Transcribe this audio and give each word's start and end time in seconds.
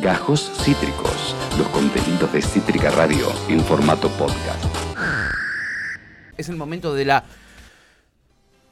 Gajos 0.00 0.50
Cítricos, 0.62 1.36
los 1.58 1.68
contenidos 1.68 2.32
de 2.32 2.40
Cítrica 2.40 2.90
Radio 2.90 3.30
en 3.48 3.60
formato 3.60 4.08
podcast. 4.08 4.64
Es 6.38 6.48
el 6.48 6.56
momento 6.56 6.94
de 6.94 7.04
la. 7.04 7.22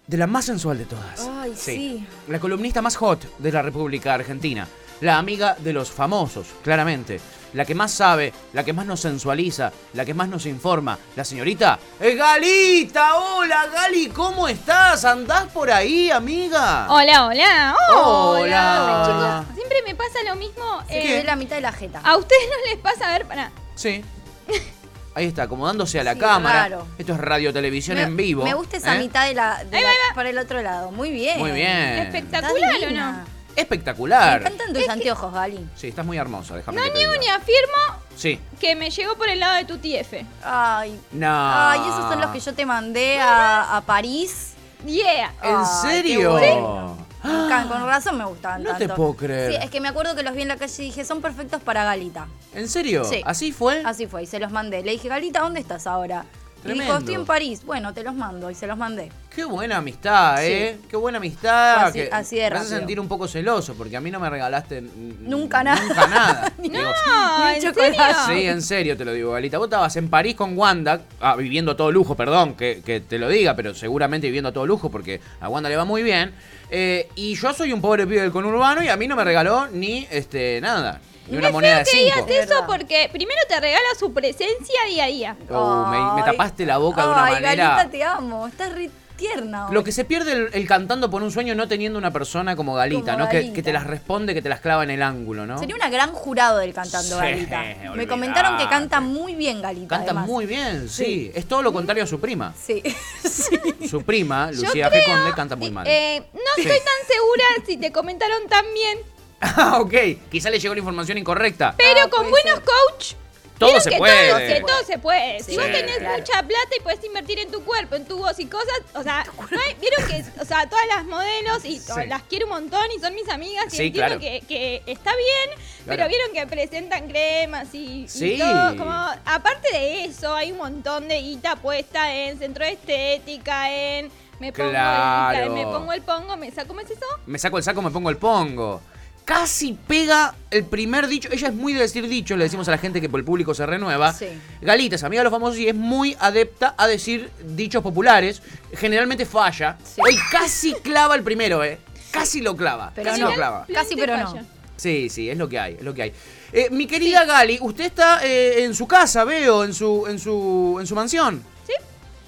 de 0.07 0.17
la 0.17 0.27
más 0.27 0.47
sensual 0.47 0.79
de 0.79 0.87
todas. 0.87 1.29
Ay, 1.31 1.53
sí. 1.55 2.07
La 2.29 2.41
columnista 2.41 2.81
más 2.81 2.97
hot 2.97 3.39
de 3.39 3.53
la 3.53 3.61
República 3.61 4.15
Argentina. 4.15 4.67
La 5.03 5.19
amiga 5.19 5.55
de 5.55 5.75
los 5.75 5.91
famosos, 5.91 6.47
claramente. 6.65 7.21
La 7.55 7.65
que 7.65 7.75
más 7.75 7.93
sabe, 7.93 8.33
la 8.53 8.63
que 8.63 8.73
más 8.73 8.85
nos 8.87 9.01
sensualiza, 9.01 9.73
la 9.95 10.05
que 10.05 10.13
más 10.15 10.29
nos 10.29 10.45
informa. 10.47 10.99
La 11.17 11.25
señorita. 11.25 11.79
¡Es 11.99 12.17
Galita! 12.17 13.17
¡Hola, 13.17 13.67
Gali! 13.73 14.09
¿Cómo 14.09 14.49
estás? 14.49 15.05
¿Andás 15.05 15.45
por 15.47 15.71
ahí, 15.71 16.11
amiga? 16.11 16.87
Hola, 16.91 17.27
hola. 17.27 17.75
Hola. 18.03 19.45
Chicos, 19.47 19.57
siempre 19.57 19.79
me 19.87 19.95
pasa 19.95 20.19
lo 20.27 20.35
mismo. 20.37 20.83
Eh, 20.89 21.23
la 21.25 21.37
mitad 21.37 21.57
de 21.57 21.63
la 21.63 21.73
jeta. 21.73 22.01
a 22.05 22.17
ustedes 22.17 22.43
no 22.51 22.71
les 22.71 22.79
pasa, 22.81 23.09
a 23.09 23.13
ver, 23.13 23.27
para. 23.27 23.51
Sí. 23.75 24.05
Ahí 25.15 25.27
está, 25.27 25.45
acomodándose 25.45 25.99
a 25.99 26.05
la 26.05 26.13
Sí, 26.15 26.21
cámara. 26.21 26.63
raro. 26.69 26.87
Esto 26.97 27.13
es 27.15 27.19
radio 27.21 27.53
televisión 27.53 27.97
me, 27.97 28.05
en 28.05 28.17
vivo. 28.17 28.45
Me 28.45 28.55
gusta 28.55 28.77
esa 28.77 28.95
¿eh? 28.95 28.99
mitad 29.01 29.27
de 29.27 29.35
la, 29.35 29.65
de 29.65 29.77
Ahí 29.77 29.83
la- 29.83 29.89
va, 29.89 29.93
ahí 29.95 29.99
va. 30.11 30.15
para 30.15 30.31
el 30.31 30.39
otro 30.39 30.63
lado. 30.63 30.93
Muy 30.93 31.11
bien. 31.11 31.39
Muy 31.41 31.51
bien. 31.51 31.67
Espectacular, 31.99 32.75
¿o 32.75 32.79
divina. 32.79 33.25
No? 33.59 33.61
Me 33.61 33.63
Espectacular. 33.63 34.41
encantan 34.41 34.73
tus 34.73 34.89
anteojos, 34.89 35.33
Gali. 35.33 35.69
Sí, 35.77 35.89
estás 35.89 36.07
muy 36.07 36.17
hermosa, 36.19 36.57
déjame 36.57 36.79
No 36.79 36.85
que 36.85 36.91
te 36.91 36.99
diga. 36.99 37.11
ni 37.19 37.27
afirmo 37.29 38.03
Sí. 38.17 38.41
que 38.61 38.75
me 38.77 38.91
llegó 38.91 39.15
por 39.17 39.29
el 39.29 39.41
lado 39.41 39.57
de 39.57 39.65
tu 39.65 39.79
TF. 39.79 40.25
Ay. 40.43 41.01
No. 41.13 41.29
Ay, 41.31 41.81
esos 41.81 42.09
son 42.11 42.21
los 42.21 42.31
que 42.31 42.41
yo 42.41 42.55
te 42.55 42.67
mandé 42.67 43.19
a, 43.21 43.77
a 43.77 43.81
París. 43.83 44.55
Yeah. 44.87 45.33
¿En 45.43 45.57
qué 45.59 45.89
serio? 45.89 46.33
bueno. 46.33 47.09
Me 47.25 47.33
encantan, 47.33 47.69
con 47.69 47.85
razón 47.87 48.17
me 48.17 48.25
gustaban 48.25 48.63
No 48.63 48.73
te 48.75 48.87
tanto. 48.87 48.95
puedo 48.95 49.15
creer. 49.17 49.53
Sí, 49.53 49.59
es 49.61 49.71
que 49.71 49.81
me 49.81 49.89
acuerdo 49.89 50.15
que 50.15 50.23
los 50.23 50.35
vi 50.37 50.43
en 50.43 50.49
la 50.49 50.57
calle 50.57 50.83
y 50.85 50.87
dije, 50.87 51.05
son 51.05 51.21
perfectos 51.21 51.61
para 51.61 51.83
Galita. 51.83 52.29
¿En 52.55 52.69
serio? 52.69 53.03
Sí. 53.05 53.23
¿Así 53.27 53.51
fue? 53.51 53.83
Así 53.85 54.07
fue, 54.07 54.23
y 54.23 54.27
se 54.27 54.39
los 54.39 54.53
mandé. 54.53 54.83
Le 54.85 54.93
dije, 54.93 55.09
Galita, 55.09 55.41
¿dónde 55.41 55.59
estás 55.59 55.89
ahora? 55.89 56.25
Y 56.59 56.63
Tremendo. 56.63 56.85
dijo, 56.85 56.99
estoy 56.99 57.15
en 57.17 57.27
París. 57.27 57.65
Bueno, 57.65 57.93
te 57.93 58.05
los 58.05 58.15
mando 58.15 58.51
y 58.51 58.55
se 58.55 58.69
los 58.69 58.79
mandé. 58.79 59.11
Qué 59.39 59.45
buena 59.45 59.77
amistad, 59.77 60.39
Sí. 60.39 60.47
¿eh? 60.51 60.79
Qué 60.91 60.97
buena 60.97 61.19
amistad. 61.19 61.87
Así- 61.87 62.01
que 62.01 62.09
así 62.11 62.37
de 62.39 62.51
me 62.51 62.57
hace 62.57 62.71
sentir 62.71 62.99
un 62.99 63.07
poco 63.07 63.29
celoso 63.29 63.75
porque 63.75 63.97
a 63.97 64.01
mí 64.01 64.11
no 64.11 64.19
me 64.19 64.29
regalaste 64.29 64.81
Nunca 64.83 65.63
nada. 65.63 65.81
Nunca 65.81 66.07
nada. 66.09 66.53
Ni- 66.59 66.69
Digo, 66.71 66.83
No, 67.07 67.49
Ni 67.51 67.55
¿en 67.55 67.63
chocolate. 67.63 67.95
serio? 67.97 68.17
Sí, 68.27 68.49
en 68.49 68.63
serio 68.63 68.97
te 68.97 69.05
lo 69.05 69.13
digo, 69.13 69.31
Galita. 69.31 69.59
Vos 69.59 69.69
estabas 69.69 69.95
en 69.95 70.11
París 70.11 70.35
con 70.35 70.59
Wanda, 70.59 71.03
ah, 71.21 71.37
viviendo 71.37 71.71
a 71.71 71.77
todo 71.77 71.93
lujo, 71.93 72.17
perdón 72.17 72.55
que, 72.57 72.83
que 72.85 72.99
te 73.01 73.17
lo 73.17 73.29
diga, 73.29 73.55
pero 73.55 73.75
seguramente 73.75 74.27
viviendo 74.27 74.49
a 74.49 74.53
todo 74.53 74.67
lujo 74.67 74.91
porque 74.91 75.21
a 75.41 75.49
Wanda 75.49 75.69
le 75.69 75.77
va 75.77 75.85
muy 75.85 76.03
bien. 76.03 76.35
Eh, 76.71 77.09
y 77.15 77.37
yo 77.37 77.53
soy 77.55 77.73
un 77.73 77.81
pobre 77.81 78.09
pibe 78.09 78.23
del 78.23 78.33
conurbano 78.33 78.83
y 78.83 78.89
a 78.89 78.97
mí 78.97 79.07
no 79.07 79.15
me 79.15 79.23
regaló 79.23 79.69
ni 79.69 80.05
este 80.11 80.61
nada. 80.61 81.01
Ni 81.31 81.37
una 81.37 81.49
Es 81.49 81.53
moneda 81.53 81.79
de 81.79 81.85
feo 81.85 81.93
que 82.07 82.13
cinco. 82.15 82.27
digas 82.27 82.45
eso 82.51 82.65
porque 82.67 83.09
primero 83.13 83.41
te 83.49 83.61
regala 83.61 83.85
su 83.99 84.13
presencia 84.13 84.81
día 84.89 85.05
a 85.05 85.07
día. 85.07 85.37
Oh, 85.51 85.87
me, 85.87 86.21
me 86.21 86.23
tapaste 86.29 86.67
la 86.67 86.79
boca 86.79 87.03
de 87.05 87.09
una 87.13 87.25
Ay, 87.25 87.33
manera. 87.35 87.69
Galita, 87.77 87.91
te 87.91 88.03
amo. 88.03 88.47
Estás 88.49 88.73
re 88.73 88.91
tierna. 89.19 89.67
hoy. 89.69 89.75
Lo 89.75 89.85
que 89.85 89.93
se 89.93 90.07
pierde 90.07 90.33
el, 90.33 90.49
el 90.55 90.67
cantando 90.67 91.11
por 91.11 91.23
un 91.23 91.31
sueño 91.31 91.55
no 91.55 91.69
teniendo 91.69 91.99
una 91.99 92.11
persona 92.11 92.57
como 92.57 92.75
Galita, 92.75 93.13
Como 93.13 93.25
¿no? 93.25 93.29
Que, 93.29 93.37
Galita. 93.39 93.55
que 93.55 93.63
te 93.63 93.73
las 93.75 93.87
responde, 93.87 94.33
que 94.33 94.41
te 94.41 94.49
las 94.49 94.61
clava 94.61 94.85
en 94.85 94.91
el 94.91 95.03
ángulo, 95.03 95.45
¿no? 95.47 95.59
Sería 95.59 95.75
una 95.77 95.91
gran 95.91 96.13
jurado 96.13 96.59
del 96.59 96.73
cantando 96.73 97.17
Sí, 97.17 97.21
Galita. 97.23 97.65
Me 97.95 98.07
comentaron 98.07 98.57
que 98.57 98.67
canta 98.69 99.01
muy 99.01 99.35
bien 99.35 99.61
Galita. 99.61 99.89
Canta 99.97 100.13
además. 100.13 100.27
muy 100.27 100.47
bien, 100.47 100.89
sí. 100.89 101.05
Sí. 101.05 101.33
Es 101.35 101.47
todo 101.47 101.61
lo 101.63 101.73
contrario 101.75 102.05
a 102.05 102.07
su 102.07 102.19
prima. 102.19 102.55
Sí. 102.59 102.83
sí. 103.29 103.59
Su 103.89 104.03
prima, 104.03 104.51
Lucía 104.53 104.89
creo- 104.89 105.03
G. 105.03 105.07
Conde, 105.07 105.35
canta 105.37 105.57
muy 105.57 105.71
mal. 105.71 105.87
Eh, 105.87 106.23
no 106.33 106.41
Sí. 106.55 106.63
estoy 106.63 106.79
tan 106.79 107.07
segura 107.07 107.45
si 107.67 107.77
te 107.77 107.93
comentaron 107.93 108.47
tan 108.49 108.65
bien, 108.73 108.99
Ah, 109.41 109.79
ok. 109.81 109.95
Quizá 110.31 110.51
le 110.51 110.59
llegó 110.59 110.75
la 110.75 110.81
información 110.81 111.17
incorrecta. 111.19 111.75
pero 111.77 112.01
Ah, 112.07 112.09
con 112.11 112.29
buenos 112.31 112.55
ser. 112.57 112.65
coach. 112.65 113.13
Todo 113.59 113.81
se 113.81 113.91
que 113.91 113.97
puede. 113.99 114.29
Todo, 114.31 114.39
que 114.39 114.61
todo 114.61 114.85
se 114.85 114.99
puede. 114.99 115.43
Si 115.43 115.57
vos 115.57 115.67
tenés 115.67 115.99
claro. 115.99 116.19
mucha 116.19 116.33
plata 116.43 116.69
y 116.79 116.83
podés 116.83 117.05
invertir 117.05 117.39
en 117.41 117.51
tu 117.51 117.65
cuerpo, 117.65 117.97
en 117.97 118.05
tu 118.05 118.19
voz 118.19 118.39
y 118.39 118.47
cosas, 118.47 118.81
o 118.95 119.03
sea, 119.03 119.25
no 119.51 119.59
hay- 119.61 119.75
vieron 119.81 120.07
que, 120.07 120.41
o 120.41 120.45
sea, 120.45 120.69
todas 120.69 120.87
las 120.87 121.05
modelos 121.05 121.65
y 121.65 121.79
Sí. 121.79 121.93
las 122.07 122.23
quiero 122.25 122.47
un 122.47 122.53
montón 122.53 122.87
y 122.97 123.01
son 123.01 123.15
mis 123.15 123.29
amigas 123.29 123.67
y 123.73 123.77
Sí, 123.77 123.87
entiendo 123.87 124.19
claro. 124.19 124.21
que, 124.21 124.41
que 124.47 124.83
está 124.87 125.11
bien, 125.17 125.59
pero 125.87 126.07
vieron 126.09 126.33
que 126.33 126.47
presentan 126.47 127.09
cremas 127.09 127.69
y, 127.73 128.07
todo, 128.39 128.77
como, 128.77 128.93
aparte 129.25 129.73
de 129.73 130.05
eso, 130.05 130.35
hay 130.35 130.53
un 130.53 130.59
montón 130.59 131.09
de 131.09 131.21
guita 131.21 131.57
puesta 131.57 132.15
en 132.15 132.39
centro 132.39 132.65
de 132.65 132.73
estética, 132.73 133.71
en 133.73 134.11
me 134.39 134.53
pongo, 134.53 134.71
Claro. 134.71 135.39
el, 135.45 135.51
me 135.51 135.65
pongo 135.65 135.93
el 135.93 136.03
pongo, 136.03 136.37
me 136.37 136.51
saco, 136.53 136.69
¿cómo 136.69 136.81
es 136.81 136.91
eso? 136.91 137.05
Me 137.27 137.39
saco 137.41 137.59
el 137.59 137.65
saco, 137.65 137.83
me 137.83 137.91
pongo 137.91 138.09
el 138.11 138.17
pongo. 138.19 138.81
Casi 139.29 139.75
pega 139.87 140.35
el 140.51 140.65
primer 140.65 141.07
dicho. 141.07 141.29
Ella 141.31 141.49
es 141.49 141.55
muy 141.55 141.75
de 141.75 141.81
decir 141.81 142.09
dicho, 142.09 142.35
le 142.35 142.45
decimos 142.45 142.67
a 142.69 142.71
la 142.71 142.79
gente 142.79 142.99
que 142.99 143.11
por 143.11 143.21
el 143.21 143.27
público 143.27 143.53
se 143.53 143.67
renueva. 143.67 144.15
Sí. 144.15 144.27
Galita 144.63 144.97
es 144.97 145.05
amiga 145.05 145.21
de 145.21 145.25
los 145.25 145.31
famosos 145.33 145.59
y 145.59 145.69
es 145.69 145.75
muy 145.75 146.17
adepta 146.19 146.75
a 146.79 146.87
decir 146.87 147.29
dichos 147.45 147.83
populares. 147.83 148.41
Generalmente 148.75 149.27
falla. 149.27 149.77
Sí. 149.85 150.01
Hoy 150.03 150.17
casi 150.33 150.73
clava 150.77 151.15
el 151.15 151.23
primero, 151.23 151.63
¿eh? 151.63 151.79
Casi 152.11 152.41
lo 152.41 152.57
clava. 152.57 152.91
Pero 152.95 153.11
casi 153.11 153.21
no. 153.21 153.29
lo 153.29 153.35
clava. 153.35 153.67
Casi, 153.71 153.97
pero 153.97 154.17
no. 154.17 154.35
Sí, 154.79 155.11
sí, 155.11 155.29
es 155.29 155.37
lo 155.37 155.47
que 155.47 155.59
hay, 155.59 155.75
es 155.75 155.83
lo 155.83 155.93
que 155.93 156.03
hay. 156.05 156.13
Eh, 156.51 156.69
mi 156.71 156.87
querida 156.87 157.27
Gali, 157.27 157.59
usted 157.61 157.85
está 157.85 158.25
eh, 158.25 158.65
en 158.65 158.75
su 158.75 158.87
casa, 158.89 159.25
veo, 159.25 159.63
en 159.65 159.75
su, 159.75 160.07
en 160.07 160.19
su, 160.19 160.79
en 160.81 160.87
su 160.87 160.95
mansión. 160.95 161.45
Sí. 161.67 161.75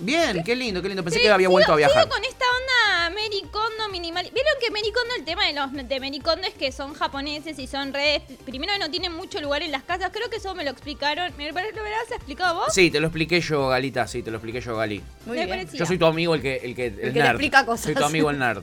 Bien, 0.01 0.43
qué 0.45 0.55
lindo, 0.55 0.83
qué 0.83 0.89
lindo. 0.89 1.03
Pensé 1.03 1.19
Sí, 1.21 1.23
que 1.25 1.31
había 1.31 1.47
sigo- 1.49 1.53
vuelto 1.53 1.73
a 1.73 1.77
viajar. 1.77 2.03
Sigo 2.05 2.15
con 2.15 2.25
minimal. 3.91 4.29
Vieron 4.33 4.53
que 4.61 4.71
Mericondo, 4.71 5.15
el 5.17 5.25
tema 5.25 5.47
de 5.47 5.53
los 5.53 5.73
de 5.89 6.01
Mericondo 6.01 6.47
es 6.47 6.55
que 6.55 6.73
son 6.73 6.95
japoneses 6.95 7.59
y 7.59 7.67
son 7.67 7.93
redes. 7.93 8.23
Primero 8.45 8.73
no 8.79 8.91
tienen 8.91 9.13
mucho 9.13 9.41
lugar 9.41 9.63
en 9.63 9.71
las 9.73 9.83
casas. 9.83 10.11
Creo 10.13 10.31
que 10.31 10.37
eso 10.37 10.55
me 10.55 10.65
lo 10.65 10.71
explicaron. 10.71 11.33
¿Me 11.37 11.51
lo 11.51 11.59
habrás 11.59 12.11
explicado 12.11 12.55
vos? 12.57 12.73
Sí, 12.75 12.91
te 12.91 13.01
lo 13.01 13.09
expliqué 13.09 13.41
yo, 13.41 13.69
Galita, 13.69 14.07
sí, 14.07 14.23
te 14.23 14.31
lo 14.31 14.39
expliqué 14.39 14.61
yo, 14.61 14.77
Gali. 14.77 15.03
Muy 15.27 15.37
Me 15.39 15.45
bien. 15.47 15.49
parecía. 15.59 15.79
Yo 15.81 15.87
soy 15.87 15.99
tu 15.99 16.07
amigo 16.07 16.35
el 16.35 16.43
que 16.43 16.57
el 16.57 16.75
que 16.75 16.87
el, 16.87 16.97
que 16.97 17.11
te 17.13 17.21
explica 17.21 17.67
cosas. 17.67 17.85
Soy 17.87 17.95
tu 17.95 18.05
amigo 18.05 18.31
el 18.31 18.39
nerd. 18.39 18.63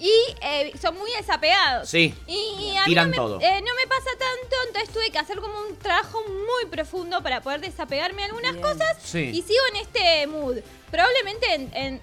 Y 0.00 0.12
eh, 0.42 0.72
son 0.80 0.96
muy 0.96 1.10
desapegados. 1.10 1.88
Sí. 1.88 2.14
Y, 2.28 2.34
y 2.72 2.76
a 2.76 2.86
mí 2.86 2.94
no 2.94 3.06
me, 3.08 3.16
todo. 3.16 3.40
eh, 3.40 3.60
no 3.62 3.74
me 3.74 3.86
pasa 3.88 4.10
tanto, 4.16 4.56
entonces 4.68 4.90
tuve 4.94 5.10
que 5.10 5.18
hacer 5.18 5.40
como 5.40 5.54
un 5.68 5.76
trabajo 5.76 6.22
muy 6.28 6.70
profundo 6.70 7.20
para 7.20 7.40
poder 7.40 7.60
desapegarme 7.60 8.22
de 8.22 8.26
algunas 8.26 8.52
Bien. 8.52 8.62
cosas. 8.62 8.96
Sí. 9.02 9.30
Y 9.34 9.42
sigo 9.42 9.58
en 9.74 9.76
este 9.80 10.26
mood. 10.28 10.58
Probablemente 10.92 11.52
en, 11.52 11.70
en 11.74 12.00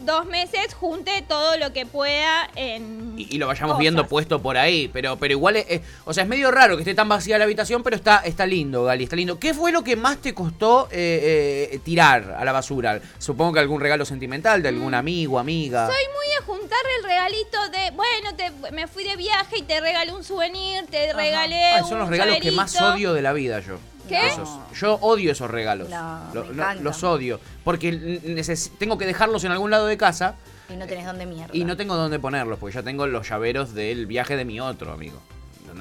dos 0.00 0.26
meses 0.26 0.74
junte 0.74 1.24
todo 1.28 1.56
lo 1.56 1.72
que 1.72 1.86
pueda 1.86 2.48
en. 2.56 3.14
Y, 3.18 3.34
y 3.34 3.38
lo 3.38 3.46
vayamos 3.46 3.72
cosas. 3.72 3.80
viendo 3.80 4.06
puesto 4.06 4.40
por 4.40 4.56
ahí, 4.56 4.88
pero 4.92 5.16
pero 5.18 5.32
igual 5.32 5.56
es, 5.56 5.66
es- 5.68 5.80
o 6.04 6.12
sea, 6.14 6.22
es 6.24 6.28
medio 6.28 6.50
raro 6.50 6.76
que 6.76 6.82
esté 6.82 6.94
tan 6.94 7.08
vacía 7.08 7.36
la 7.38 7.44
habitación, 7.44 7.82
pero 7.82 7.96
está 7.96 8.18
está 8.18 8.46
lindo, 8.46 8.84
Gali, 8.84 9.04
está 9.04 9.16
lindo. 9.16 9.38
¿Qué 9.38 9.54
fue 9.54 9.72
lo 9.72 9.82
que 9.82 9.96
más 9.96 10.18
te 10.18 10.34
costó 10.34 10.88
eh, 10.90 11.70
eh, 11.72 11.78
tirar 11.84 12.36
a 12.38 12.44
la 12.44 12.52
basura? 12.52 13.00
Supongo 13.18 13.54
que 13.54 13.60
algún 13.60 13.80
regalo 13.80 14.04
sentimental 14.04 14.62
de 14.62 14.68
algún 14.68 14.94
amigo, 14.94 15.38
amiga. 15.38 15.84
Mm. 15.84 15.90
Soy 15.90 16.04
muy 16.14 16.34
de 16.34 16.44
juntar 16.46 16.78
el 16.98 17.04
regalito 17.04 17.68
de, 17.70 17.90
bueno, 17.92 18.34
te, 18.36 18.70
me 18.72 18.86
fui 18.86 19.04
de 19.04 19.16
viaje 19.16 19.58
y 19.58 19.62
te 19.62 19.80
regalé 19.80 20.12
un 20.12 20.22
souvenir, 20.24 20.86
te 20.90 21.12
regalé 21.12 21.62
son 21.88 21.98
los 21.98 22.08
regalos 22.08 22.36
que 22.40 22.52
más 22.52 22.80
odio 22.80 23.12
de 23.14 23.22
la 23.22 23.32
vida 23.32 23.60
yo. 23.60 23.78
¿Qué? 24.08 24.26
Esos. 24.28 24.48
Yo 24.74 24.94
odio 24.96 25.30
esos 25.32 25.50
regalos. 25.50 25.88
No, 25.88 26.20
Lo- 26.34 26.42
me 26.42 26.48
lo- 26.48 26.54
encantan. 26.54 26.84
los 26.84 27.02
odio. 27.04 27.40
Porque 27.64 27.92
neces- 27.92 28.70
tengo 28.78 28.98
que 28.98 29.06
dejarlos 29.06 29.44
en 29.44 29.52
algún 29.52 29.70
lado 29.70 29.86
de 29.86 29.96
casa 29.96 30.34
Y 30.68 30.76
no 30.76 30.86
tenés 30.86 31.06
dónde 31.06 31.26
mierda. 31.26 31.50
y 31.54 31.64
no 31.64 31.76
tengo 31.76 31.94
dónde 31.96 32.18
ponerlos, 32.18 32.58
porque 32.58 32.74
ya 32.74 32.82
tengo 32.82 33.06
los 33.06 33.28
llaveros 33.28 33.74
del 33.74 34.06
viaje 34.06 34.36
de 34.36 34.44
mi 34.44 34.60
otro 34.60 34.92
amigo. 34.92 35.20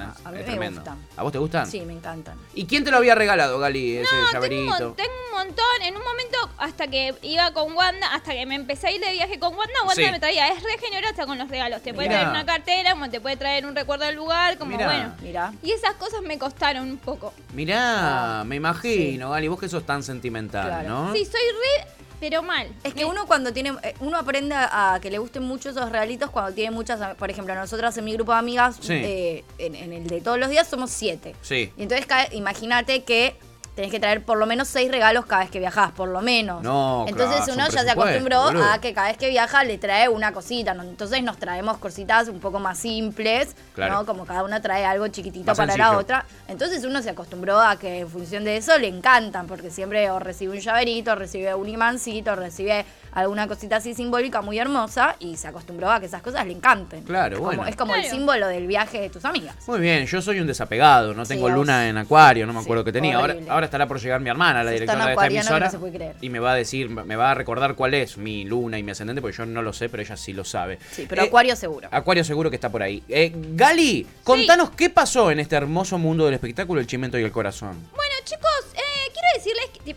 ¿Entendés? 0.05 0.25
A 0.25 0.31
mí 0.31 0.37
es 0.39 0.45
me 0.45 0.51
tremendo. 0.51 0.81
gustan. 0.81 0.97
¿A 1.17 1.23
vos 1.23 1.31
te 1.31 1.37
gustan? 1.37 1.67
Sí, 1.67 1.81
me 1.81 1.93
encantan. 1.93 2.37
¿Y 2.53 2.65
quién 2.65 2.83
te 2.83 2.91
lo 2.91 2.97
había 2.97 3.15
regalado, 3.15 3.59
Gali, 3.59 3.97
ese 3.97 4.03
No, 4.03 4.09
tengo 4.09 4.25
un, 4.27 4.33
llaverito? 4.33 4.85
mon- 4.87 4.95
tengo 4.95 5.09
un 5.31 5.37
montón. 5.37 5.65
En 5.83 5.95
un 5.97 6.03
momento, 6.03 6.37
hasta 6.57 6.87
que 6.87 7.15
iba 7.21 7.51
con 7.53 7.73
Wanda, 7.73 8.07
hasta 8.13 8.31
que 8.33 8.45
me 8.45 8.55
empecé 8.55 8.87
a 8.87 8.91
ir 8.91 9.01
de 9.01 9.11
viaje 9.11 9.39
con 9.39 9.55
Wanda, 9.55 9.73
Wanda 9.85 9.95
Sí. 9.95 10.11
me 10.11 10.19
traía. 10.19 10.47
Es 10.49 10.63
re 10.63 10.77
generosa 10.79 11.25
con 11.25 11.37
los 11.37 11.47
regalos. 11.49 11.81
Te 11.81 11.93
puede 11.93 12.07
Mirá. 12.09 12.21
traer 12.21 12.33
una 12.35 12.45
cartera, 12.45 12.91
como 12.91 13.09
te 13.09 13.19
puede 13.21 13.37
traer 13.37 13.65
un 13.65 13.75
recuerdo 13.75 14.05
del 14.05 14.15
lugar, 14.15 14.57
como 14.57 14.71
Mirá. 14.71 14.85
bueno. 14.87 15.15
Mira. 15.21 15.53
Y 15.63 15.71
esas 15.71 15.93
cosas 15.95 16.21
me 16.21 16.37
costaron 16.37 16.89
un 16.89 16.97
poco. 16.97 17.33
Mirá, 17.53 18.39
Ah, 18.39 18.43
me 18.45 18.55
imagino, 18.55 19.29
Gali, 19.31 19.47
vos 19.47 19.59
que 19.59 19.69
sos 19.69 19.85
tan 19.85 20.03
sentimental, 20.03 20.67
Claro. 20.67 20.89
¿no? 20.89 21.13
Sí, 21.13 21.25
soy 21.25 21.41
re, 21.41 21.87
pero 22.19 22.41
mal. 22.43 22.67
Es 22.83 22.93
que 22.93 23.05
Me- 23.05 23.11
uno 23.11 23.25
cuando 23.27 23.53
tiene, 23.53 23.73
eh, 23.83 23.93
uno 23.99 24.17
aprende 24.17 24.55
a 24.55 24.97
que 25.01 25.09
le 25.11 25.17
gusten 25.19 25.43
mucho 25.43 25.69
esos 25.69 25.91
regalitos 25.91 26.29
cuando 26.31 26.53
tiene 26.53 26.71
muchas, 26.71 27.15
por 27.15 27.29
ejemplo, 27.29 27.53
nosotras 27.55 27.97
en 27.97 28.05
mi 28.05 28.13
grupo 28.13 28.31
de 28.33 28.39
amigas, 28.39 28.77
Sí. 28.81 28.93
eh, 28.93 29.43
en, 29.57 29.75
en 29.75 29.93
el 29.93 30.07
de 30.07 30.21
todos 30.21 30.37
los 30.39 30.49
días 30.49 30.67
somos 30.67 30.89
siete. 30.91 31.35
Sí. 31.41 31.71
Y 31.77 31.83
entonces 31.83 32.05
cae- 32.07 32.29
imagínate 32.33 33.03
que 33.03 33.35
tenés 33.77 33.91
que 33.91 33.99
traer 33.99 34.23
por 34.25 34.39
lo 34.39 34.47
menos 34.47 34.67
seis 34.67 34.89
regalos 34.89 35.27
cada 35.27 35.43
vez 35.43 35.51
que 35.51 35.59
viajás, 35.59 35.91
por 35.91 36.09
lo 36.09 36.19
menos. 36.21 36.63
No, 36.63 37.05
Entonces 37.07 37.45
claro, 37.45 37.53
uno 37.53 37.69
ya 37.69 37.83
se 37.83 37.91
acostumbró 37.91 38.41
boludo. 38.45 38.63
a 38.65 38.79
que 38.81 38.91
cada 38.91 39.09
vez 39.09 39.17
que 39.17 39.29
viaja 39.29 39.63
le 39.63 39.77
trae 39.77 40.09
una 40.09 40.33
cosita. 40.33 40.73
¿no? 40.73 40.81
Entonces 40.81 41.21
nos 41.21 41.37
traemos 41.37 41.77
cositas 41.77 42.27
un 42.27 42.39
poco 42.39 42.57
más 42.59 42.79
simples, 42.79 43.55
Claro. 43.75 43.93
¿no? 43.93 44.05
Como 44.07 44.25
cada 44.25 44.43
una 44.43 44.59
trae 44.63 44.83
algo 44.83 45.07
chiquitito 45.09 45.45
Más 45.45 45.57
para 45.57 45.73
sencillo. 45.73 45.91
la 45.93 45.97
otra. 45.99 46.25
Entonces 46.47 46.83
uno 46.85 47.03
se 47.03 47.11
acostumbró 47.11 47.59
a 47.61 47.77
que 47.77 47.99
en 47.99 48.09
función 48.09 48.43
de 48.45 48.57
eso 48.57 48.75
le 48.79 48.87
encantan, 48.87 49.45
porque 49.45 49.69
siempre 49.69 50.09
o 50.09 50.17
recibe 50.17 50.53
un 50.53 50.59
llaverito, 50.59 51.11
o 51.11 51.15
recibe 51.15 51.53
un 51.53 51.69
imancito, 51.69 52.31
o 52.31 52.35
recibe 52.35 52.83
alguna 53.11 53.47
cosita 53.47 53.77
así 53.77 53.93
simbólica 53.93 54.41
muy 54.41 54.59
hermosa 54.59 55.15
y 55.19 55.37
se 55.37 55.47
acostumbró 55.47 55.89
a 55.91 55.99
que 55.99 56.05
esas 56.05 56.21
cosas 56.21 56.45
le 56.45 56.53
encanten. 56.53 57.03
Claro, 57.03 57.37
Como- 57.37 57.47
bueno. 57.49 57.65
es 57.67 57.75
como 57.75 57.95
el 57.95 58.03
símbolo 58.05 58.47
del 58.47 58.67
viaje 58.67 59.01
de 59.01 59.09
tus 59.09 59.25
amigas. 59.25 59.55
Muy 59.67 59.79
bien, 59.79 60.05
yo 60.05 60.21
soy 60.21 60.39
un 60.39 60.47
desapegado, 60.47 61.13
no 61.13 61.25
Sí, 61.25 61.29
tengo 61.33 61.43
vos- 61.47 61.53
luna 61.53 61.89
en 61.89 61.97
acuario, 61.97 62.45
no 62.45 62.53
me 62.53 62.59
Sí, 62.59 62.65
acuerdo 62.65 62.83
que 62.83 62.91
tenía. 62.91 63.17
Ahora, 63.17 63.35
ahora 63.49 63.65
estará 63.65 63.87
por 63.87 63.99
llegar 63.99 64.19
mi 64.21 64.29
hermana, 64.29 64.63
la 64.63 64.71
directora 64.71 65.05
de 65.05 65.11
esta 65.13 65.23
que 65.27 65.33
no 65.33 65.39
emisora, 65.39 65.69
se 65.69 65.79
puede 65.79 65.93
creer. 65.93 66.15
y 66.21 66.29
me 66.29 66.39
va 66.39 66.51
a 66.51 66.55
decir, 66.55 66.89
me 66.89 67.15
va 67.15 67.31
a 67.31 67.33
recordar 67.33 67.75
cuál 67.75 67.93
es 67.93 68.17
mi 68.17 68.45
luna 68.45 68.77
y 68.77 68.83
mi 68.83 68.91
ascendente, 68.91 69.21
porque 69.21 69.37
yo 69.37 69.45
no 69.45 69.61
lo 69.61 69.73
sé, 69.73 69.89
pero 69.89 70.03
ella 70.03 70.17
sí 70.17 70.33
lo 70.33 70.43
sabe. 70.43 70.79
Sí, 70.91 71.05
pero 71.07 71.23
Eh, 71.23 71.25
Acuario 71.27 71.55
seguro. 71.55 71.87
Acuario 71.91 72.23
seguro 72.23 72.49
que 72.49 72.55
está 72.55 72.69
por 72.69 72.83
ahí. 72.83 73.03
Eh, 73.09 73.31
Gali, 73.53 74.05
contanos 74.23 74.69
qué 74.71 74.89
pasó 74.89 75.31
en 75.31 75.39
este 75.39 75.55
hermoso 75.55 75.97
mundo 75.97 76.25
del 76.25 76.33
espectáculo, 76.35 76.79
el 76.79 76.87
chimento 76.87 77.17
y 77.17 77.23
el 77.23 77.31
corazón. 77.31 77.75
Bueno, 77.95 78.13
chicos, 78.23 78.66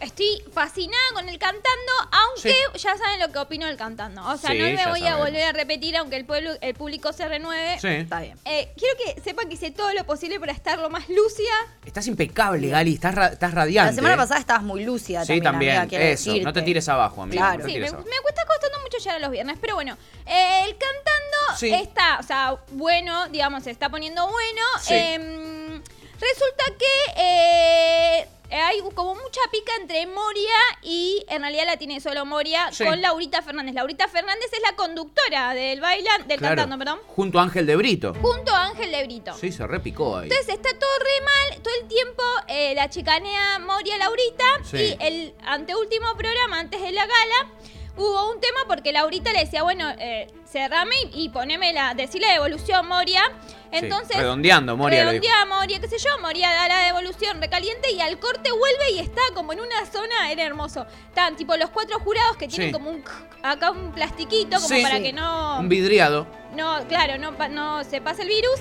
estoy 0.00 0.42
fascinada 0.52 1.02
con 1.14 1.28
el 1.28 1.38
cantando, 1.38 1.92
aunque 2.12 2.54
ya 2.74 2.96
saben 2.96 3.20
lo 3.20 3.30
que 3.32 3.38
opino 3.38 3.66
del 3.66 3.76
cantando. 3.76 4.22
O 4.26 4.36
sea, 4.36 4.50
Sí, 4.50 4.58
no 4.58 4.64
me 4.64 4.86
voy 4.88 5.06
a 5.06 5.16
volver 5.16 5.42
a 5.42 5.52
repetir, 5.52 5.96
aunque 5.96 6.16
el, 6.16 6.24
pueblo, 6.24 6.52
el 6.60 6.74
público 6.74 7.12
se 7.12 7.26
renueve. 7.28 7.78
Sí. 7.80 7.88
Está 7.88 8.20
bien. 8.20 8.38
Eh, 8.44 8.72
quiero 8.76 8.94
que 9.04 9.20
sepan 9.20 9.48
que 9.48 9.54
hice 9.54 9.70
todo 9.70 9.92
lo 9.94 10.04
posible 10.04 10.38
para 10.40 10.52
estar 10.52 10.78
lo 10.78 10.90
más 10.90 11.08
lúcida. 11.08 11.54
Estás 11.84 12.06
impecable, 12.06 12.68
Gali, 12.68 12.94
estás, 12.94 13.14
ra- 13.14 13.26
estás 13.28 13.52
radiante. 13.54 13.90
La 13.92 13.94
semana 13.96 14.14
eh. 14.14 14.18
pasada 14.18 14.40
estabas 14.40 14.62
muy 14.62 14.84
lúcida 14.84 15.20
Sí, 15.24 15.40
también, 15.40 15.44
también. 15.44 15.76
amiga, 15.78 15.88
quiero 15.88 16.04
Eso, 16.04 16.34
no 16.44 16.52
te 16.52 16.62
tires 16.62 16.88
abajo, 16.88 17.22
amiga. 17.22 17.40
Claro. 17.42 17.62
no 17.64 17.68
Sí, 17.68 17.78
me, 17.78 17.88
abajo. 17.88 18.04
me 18.04 18.20
cuesta 18.22 18.44
costando 18.46 18.78
mucho 18.80 18.98
llegar 18.98 19.16
a 19.16 19.18
los 19.20 19.30
viernes, 19.30 19.58
pero 19.60 19.74
bueno, 19.74 19.96
eh, 20.26 20.62
el 20.66 20.70
cantando 20.76 21.58
Sí. 21.58 21.72
está, 21.72 22.18
o 22.18 22.22
sea, 22.22 22.56
bueno, 22.72 23.28
digamos, 23.28 23.64
se 23.64 23.70
está 23.70 23.88
poniendo 23.88 24.22
bueno. 24.28 24.62
Sí. 24.82 24.94
Em, 24.94 25.82
resulta 26.20 26.64
que 26.78 27.12
eh, 27.16 28.28
hay 28.56 28.80
como 28.94 29.14
mucha 29.14 29.40
pica 29.52 29.72
entre 29.80 30.06
Moria 30.06 30.54
y 30.82 31.24
en 31.28 31.42
realidad 31.42 31.64
la 31.66 31.76
tiene 31.76 32.00
solo 32.00 32.24
Moria 32.24 32.70
Sí. 32.72 32.84
con 32.84 33.00
Laurita 33.00 33.42
Fernández. 33.42 33.74
Laurita 33.74 34.08
Fernández 34.08 34.50
es 34.52 34.60
la 34.62 34.74
conductora 34.76 35.54
del 35.54 35.80
bailan, 35.80 36.26
del 36.28 36.38
Claro. 36.38 36.56
cantando, 36.56 36.78
perdón, 36.84 37.00
Junto 37.08 37.38
a 37.38 37.42
Ángel 37.44 37.66
de 37.66 37.76
Brito. 37.76 38.14
junto 38.20 38.52
a 38.54 38.64
Ángel 38.66 38.90
de 38.90 39.04
Brito. 39.04 39.34
Sí, 39.34 39.52
se 39.52 39.66
repicó 39.66 40.16
ahí. 40.18 40.28
Entonces 40.28 40.54
está 40.54 40.70
todo 40.78 40.90
re 40.98 41.24
mal, 41.24 41.62
todo 41.62 41.74
el 41.82 41.88
tiempo 41.88 42.22
eh, 42.48 42.74
la 42.74 42.88
chicanea 42.90 43.58
Moria 43.60 43.98
Laurita 43.98 44.44
Sí. 44.64 44.76
y 44.76 44.96
el 45.04 45.34
anteúltimo 45.44 46.16
programa, 46.16 46.58
antes 46.60 46.80
de 46.80 46.92
la 46.92 47.06
gala, 47.06 47.52
hubo 48.00 48.32
un 48.32 48.40
tema 48.40 48.60
porque 48.66 48.92
Laurita 48.92 49.32
le 49.32 49.40
decía, 49.40 49.62
bueno, 49.62 49.88
eh, 49.98 50.26
cerrame 50.50 50.94
y, 51.12 51.24
y 51.24 51.28
poneme 51.28 51.72
la, 51.72 51.94
decir 51.94 52.20
la 52.20 52.32
devolución 52.32 52.86
Moria. 52.88 53.22
Entonces, 53.72 54.16
redondeando, 54.16 54.76
Moria 54.76 55.04
redondea 55.04 55.44
Moria, 55.46 55.78
qué 55.80 55.86
sé 55.88 55.96
yo, 55.98 56.10
Moria 56.20 56.50
da 56.50 56.66
la 56.66 56.78
devolución 56.86 57.40
recaliente 57.40 57.92
y 57.92 58.00
al 58.00 58.18
corte 58.18 58.50
vuelve 58.50 58.90
y 58.94 58.98
está 58.98 59.20
como 59.34 59.52
en 59.52 59.60
una 59.60 59.86
zona, 59.86 60.32
era 60.32 60.42
hermoso. 60.44 60.86
Estaban 61.08 61.36
tipo 61.36 61.56
los 61.56 61.70
cuatro 61.70 62.00
jurados 62.00 62.36
que 62.36 62.48
tienen 62.48 62.68
Sí. 62.68 62.72
como 62.72 62.90
un 62.90 63.04
acá 63.42 63.70
un 63.70 63.92
plastiquito 63.92 64.56
como 64.56 64.68
Sí. 64.68 64.82
para 64.82 64.96
Sí. 64.96 65.02
que 65.04 65.12
no, 65.12 65.60
Un 65.60 65.68
vidriado. 65.68 66.26
no, 66.56 66.84
claro, 66.88 67.16
no, 67.18 67.36
pa- 67.36 67.48
no 67.48 67.84
se 67.84 68.00
pase 68.00 68.22
el 68.22 68.28
virus. 68.28 68.60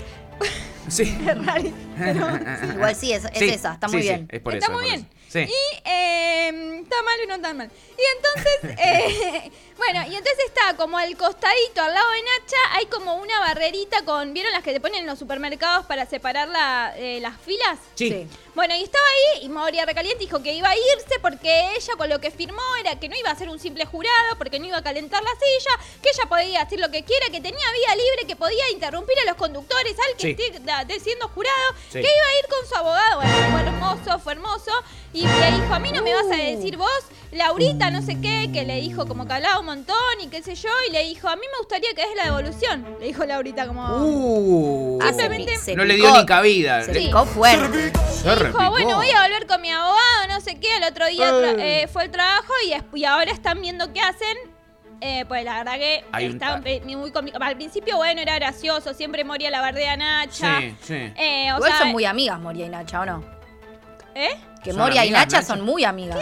Sí. 0.88 1.03
Igual 2.75 2.95
sí, 2.95 3.12
es, 3.13 3.25
es 3.25 3.31
Sí, 3.39 3.50
esa, 3.50 3.74
está 3.74 3.88
muy 3.88 4.01
sí, 4.01 4.07
bien. 4.07 4.27
es 4.31 4.39
por 4.42 4.53
Está 4.53 4.65
eso, 4.68 4.74
muy 4.74 4.85
es 4.85 4.92
por 4.92 5.00
bien. 5.00 5.09
eso. 5.12 5.19
Sí. 5.29 5.39
Y 5.39 5.89
eh, 5.89 6.81
está 6.81 7.01
mal 7.03 7.19
y 7.23 7.27
no 7.27 7.39
tan 7.39 7.57
mal. 7.57 7.69
Y 7.97 8.01
entonces, 8.17 8.79
eh, 8.85 9.51
bueno, 9.77 10.01
y 10.09 10.15
entonces 10.15 10.45
está 10.45 10.75
como 10.75 10.97
al 10.97 11.15
costadito, 11.17 11.81
al 11.81 11.93
lado 11.93 12.11
de 12.11 12.21
Nacha, 12.23 12.57
hay 12.77 12.85
como 12.87 13.15
una 13.15 13.39
barrerita 13.39 14.03
con, 14.05 14.33
¿vieron 14.33 14.51
las 14.51 14.63
que 14.63 14.73
te 14.73 14.79
ponen 14.79 15.01
en 15.01 15.05
los 15.05 15.19
supermercados 15.19 15.85
para 15.85 16.05
separar 16.07 16.47
la, 16.47 16.93
eh, 16.97 17.19
las 17.21 17.39
filas? 17.39 17.77
Sí. 17.95 18.09
Sí. 18.09 18.27
Bueno, 18.59 18.75
y 18.75 18.83
estaba 18.83 19.06
ahí 19.06 19.45
y 19.45 19.47
Moria 19.47 19.85
Recaliente 19.85 20.19
dijo 20.19 20.44
que 20.44 20.53
iba 20.53 20.69
a 20.69 20.75
irse 20.75 21.17
porque 21.21 21.69
ella 21.77 21.94
con 21.97 22.09
lo 22.09 22.19
que 22.19 22.29
firmó 22.29 22.61
era 22.81 23.00
que 23.00 23.07
no 23.07 23.15
iba 23.15 23.31
a 23.31 23.35
ser 23.38 23.47
un 23.47 23.57
simple 23.57 23.85
jurado, 23.85 24.35
porque 24.38 24.59
no 24.59 24.65
iba 24.65 24.75
a 24.75 24.83
calentar 24.83 25.23
la 25.23 25.29
silla, 25.29 25.85
que 26.01 26.09
ella 26.09 26.27
podía 26.27 26.63
decir 26.65 26.77
lo 26.77 26.91
que 26.91 27.03
quiera, 27.06 27.27
que 27.27 27.39
tenía 27.39 27.53
vía 27.71 27.95
libre, 27.95 28.27
que 28.27 28.35
podía 28.35 28.69
interrumpir 28.73 29.15
a 29.21 29.29
los 29.29 29.35
conductores, 29.38 29.95
al 30.09 30.17
que 30.17 30.35
Sí. 30.35 30.51
esté 30.53 31.00
siendo 31.00 31.29
jurado, 31.29 31.71
Sí. 31.88 32.01
que 32.01 32.07
iba 32.17 32.27
a 32.27 32.39
ir 32.39 32.47
con 32.50 32.67
su 32.67 32.75
abogado. 32.75 33.21
Bueno, 33.21 33.50
fue 33.50 33.61
hermoso, 33.61 34.19
fue 34.19 34.33
hermoso. 34.33 34.71
Y 35.13 35.25
le 35.25 35.51
dijo, 35.53 35.73
a 35.73 35.79
mí 35.79 35.91
no 35.94 36.03
me 36.03 36.13
vas 36.13 36.25
a 36.29 36.35
decir 36.35 36.75
vos, 36.75 36.89
Laurita, 37.31 37.91
no 37.91 38.01
sé 38.01 38.19
qué, 38.21 38.50
que 38.51 38.63
le 38.65 38.75
dijo 38.81 39.07
como 39.07 39.25
que 39.25 39.33
hablaba 39.33 39.59
un 39.59 39.67
montón 39.67 39.95
y 40.21 40.27
qué 40.27 40.44
sé 40.44 40.56
yo, 40.56 40.69
y 40.88 40.91
le 40.91 41.03
dijo, 41.06 41.29
a 41.29 41.35
mí 41.38 41.45
me 41.50 41.57
gustaría 41.59 41.94
que 41.94 42.01
des 42.06 42.15
la 42.17 42.25
devolución. 42.25 42.97
Le 43.00 43.06
dijo 43.07 43.23
Laurita 43.23 43.65
como... 43.67 43.88
Uh. 43.88 45.00
Ah, 45.01 45.13
se 45.13 45.19
Simplemente- 45.21 45.57
se 45.57 45.75
no 45.75 45.85
le 45.85 45.95
dio 45.95 46.11
ni 46.11 46.25
cabida. 46.25 46.83
Se 46.83 46.91
Le- 46.94 47.00
picó 47.06 47.25
fuerte. 47.25 47.94
Dijo, 48.51 48.69
bueno, 48.71 48.95
voy 48.97 49.09
a 49.11 49.23
volver 49.23 49.47
con 49.47 49.61
mi 49.61 49.71
abogado, 49.71 50.27
no 50.29 50.41
sé 50.41 50.59
qué. 50.59 50.77
El 50.77 50.83
otro 50.83 51.05
día 51.07 51.29
Eh. 51.29 51.83
eh, 51.83 51.87
fue 51.87 52.03
el 52.03 52.11
trabajo 52.11 52.53
y, 52.65 52.97
y 52.99 53.05
ahora 53.05 53.31
están 53.31 53.61
viendo 53.61 53.91
qué 53.93 54.01
hacen. 54.01 54.37
Eh, 55.01 55.23
pues 55.29 55.45
la 55.45 55.59
verdad 55.59 55.75
que 55.75 56.03
Hay 56.11 56.25
está 56.25 56.59
eh, 56.65 56.81
muy 56.85 57.11
complicado. 57.11 57.43
Al 57.45 57.55
principio, 57.55 57.95
bueno, 57.95 58.19
era 58.21 58.35
gracioso, 58.35 58.93
siempre 58.93 59.23
moría 59.23 59.49
la 59.49 59.61
bardea 59.61 59.95
Nacha. 59.95 60.59
Sí, 60.59 60.75
sí. 60.81 60.93
Eh, 61.15 61.51
o 61.53 61.57
Igual 61.57 61.71
sea, 61.71 61.79
son 61.79 61.91
muy 61.93 62.03
amigas 62.05 62.37
Moria 62.39 62.65
y 62.65 62.69
Nacha, 62.69 62.99
¿o 63.01 63.05
no? 63.05 63.23
¿Eh? 64.15 64.29
Que 64.63 64.71
¿Son 64.71 64.81
Moria 64.81 65.05
y 65.05 65.11
Nacha, 65.11 65.37
Nacha? 65.37 65.41
son 65.47 65.61
muy 65.61 65.85
amigas. 65.85 66.19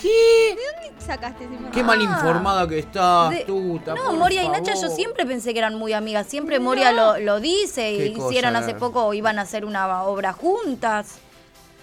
¿Qué? 0.00 0.56
Sacaste 0.98 1.44
esa 1.44 1.70
Qué 1.72 1.82
mal 1.82 1.98
Ah. 2.00 2.02
informada 2.04 2.68
que 2.68 2.78
estás, 2.78 3.30
De- 3.30 3.44
tuta, 3.44 3.94
no, 3.94 4.12
Moria 4.14 4.42
y 4.42 4.48
Nacha 4.48 4.74
yo 4.74 4.88
siempre 4.88 5.26
pensé 5.26 5.52
que 5.52 5.58
eran 5.58 5.74
muy 5.74 5.92
amigas. 5.92 6.26
Siempre 6.26 6.58
No. 6.58 6.64
Moria 6.66 6.92
lo, 6.92 7.18
lo 7.18 7.40
dice. 7.40 7.96
Qué 7.96 8.06
Hicieron 8.16 8.52
cosa. 8.54 8.64
hace 8.64 8.74
poco, 8.74 9.12
iban 9.14 9.38
a 9.38 9.42
hacer 9.42 9.64
una 9.64 10.02
obra 10.04 10.32
juntas. 10.32 11.18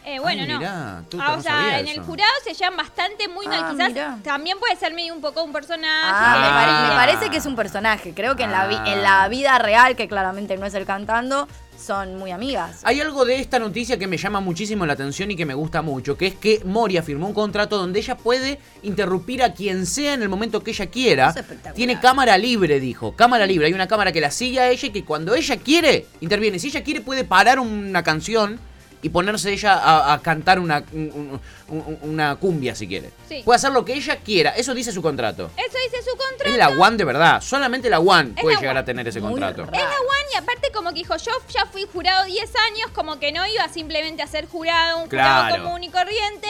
Eh, 0.04 0.20
bueno, 0.20 0.42
Ay, 0.42 0.48
no. 0.48 0.58
mirá, 0.60 1.04
tú 1.10 1.18
Ah, 1.22 1.34
no 1.34 1.38
o 1.38 1.42
sea, 1.44 1.80
en 1.80 1.88
eso. 1.88 2.00
el 2.02 2.06
jurado 2.06 2.32
se 2.44 2.54
llevan 2.56 2.76
bastante 2.76 3.28
muy 3.28 3.46
mal. 3.48 3.64
Ah, 3.66 3.70
Quizás 3.72 3.90
mirá. 3.90 4.18
también 4.24 4.58
puede 4.60 4.76
ser 4.76 4.94
medio 4.96 5.14
un 5.14 5.22
poco 5.22 5.44
un 5.44 5.52
personaje. 5.54 5.86
Ah, 6.12 6.40
me, 6.42 6.50
pare- 6.50 6.90
me 6.90 6.96
parece 7.16 7.30
que 7.32 7.38
es 7.38 7.46
un 7.46 7.56
personaje. 7.56 8.14
Creo 8.16 8.36
que 8.36 8.44
en, 8.44 8.52
la, 8.52 8.66
vi- 8.68 8.92
en 8.92 9.04
la 9.04 9.28
vida 9.28 9.60
real, 9.60 9.96
que 9.96 10.08
claramente 10.08 10.58
no 10.58 10.66
es 10.66 10.74
el 10.74 10.86
cantando, 10.88 11.48
son 11.80 12.18
muy 12.18 12.32
amigas. 12.32 12.80
Hay 12.84 13.00
algo 13.00 13.26
de 13.26 13.40
esta 13.40 13.60
noticia 13.60 13.98
que 14.00 14.08
me 14.08 14.18
llama 14.18 14.40
muchísimo 14.40 14.86
la 14.88 14.94
atención 14.94 15.30
y 15.32 15.36
que 15.36 15.46
me 15.46 15.54
gusta 15.54 15.84
mucho, 15.84 16.18
que 16.18 16.28
es 16.28 16.36
que 16.36 16.62
Moria 16.66 17.04
firmó 17.04 17.28
un 17.28 17.34
contrato 17.34 17.78
donde 17.78 18.00
ella 18.00 18.18
puede 18.18 18.60
interrumpir 18.82 19.44
a 19.44 19.54
quien 19.54 19.86
sea 19.86 20.14
en 20.16 20.24
el 20.24 20.30
momento 20.30 20.64
que 20.64 20.72
ella 20.72 20.88
quiera. 20.88 21.30
Es 21.30 21.36
espectacular. 21.38 21.76
Tiene 21.76 22.00
cámara 22.00 22.38
libre, 22.40 22.80
dijo. 22.80 23.16
Cámara 23.16 23.46
libre. 23.46 23.68
Hay 23.68 23.74
una 23.74 23.88
cámara 23.88 24.12
que 24.12 24.22
la 24.22 24.32
sigue 24.32 24.60
a 24.60 24.70
ella 24.70 24.88
y 24.88 24.92
que 24.92 25.06
cuando 25.06 25.36
ella 25.36 25.58
quiere, 25.58 26.08
interviene. 26.22 26.58
Si 26.58 26.68
ella 26.68 26.84
quiere, 26.84 27.02
puede 27.02 27.24
parar 27.24 27.60
una 27.60 28.04
canción 28.04 28.60
y 29.02 29.10
ponerse 29.10 29.52
ella 29.52 29.74
a, 29.74 30.14
a 30.14 30.22
cantar 30.22 30.60
una, 30.60 30.84
un- 30.94 31.40
un- 31.68 32.00
una 32.04 32.36
cumbia 32.36 32.76
si 32.76 32.88
quiere. 32.88 33.12
Sí. 33.28 33.42
Puede 33.44 33.56
hacer 33.58 33.72
lo 33.72 33.84
que 33.86 33.94
ella 33.94 34.18
quiera. 34.18 34.52
Eso 34.52 34.74
dice 34.74 34.92
su 34.92 35.02
contrato. 35.02 35.50
Eso 35.58 35.78
dice 35.90 36.04
su 36.04 36.16
contrato. 36.18 36.46
Es 36.52 36.58
la 36.58 36.70
One 36.70 36.98
de 36.98 37.04
verdad. 37.06 37.42
Solamente 37.42 37.90
la 37.90 38.00
One 38.00 38.34
Es 38.36 38.42
puede 38.42 38.56
la 38.56 38.62
llegar 38.62 38.76
One. 38.76 38.80
a 38.82 38.86
tener 38.86 39.08
ese 39.08 39.20
Muy 39.22 39.32
contrato. 39.32 39.66
raro. 39.66 39.74
Es 39.74 39.82
la 39.82 39.90
One 40.00 40.28
y 40.34 40.38
aparte 40.38 40.72
como 40.74 40.90
que 40.90 40.96
dijo, 40.96 41.16
yo 41.18 41.32
ya 41.50 41.66
fui 41.66 41.86
jurado 41.92 42.26
10 42.26 42.52
años, 42.72 42.92
como 42.94 43.20
que 43.20 43.32
no 43.32 43.46
iba 43.48 43.68
simplemente 43.70 44.22
a 44.22 44.28
ser 44.28 44.48
jurado, 44.48 45.04
un 45.04 45.10
Claro. 45.10 45.46
jurado 45.46 45.64
común 45.66 45.84
y 45.84 45.90
corriente. 45.90 46.48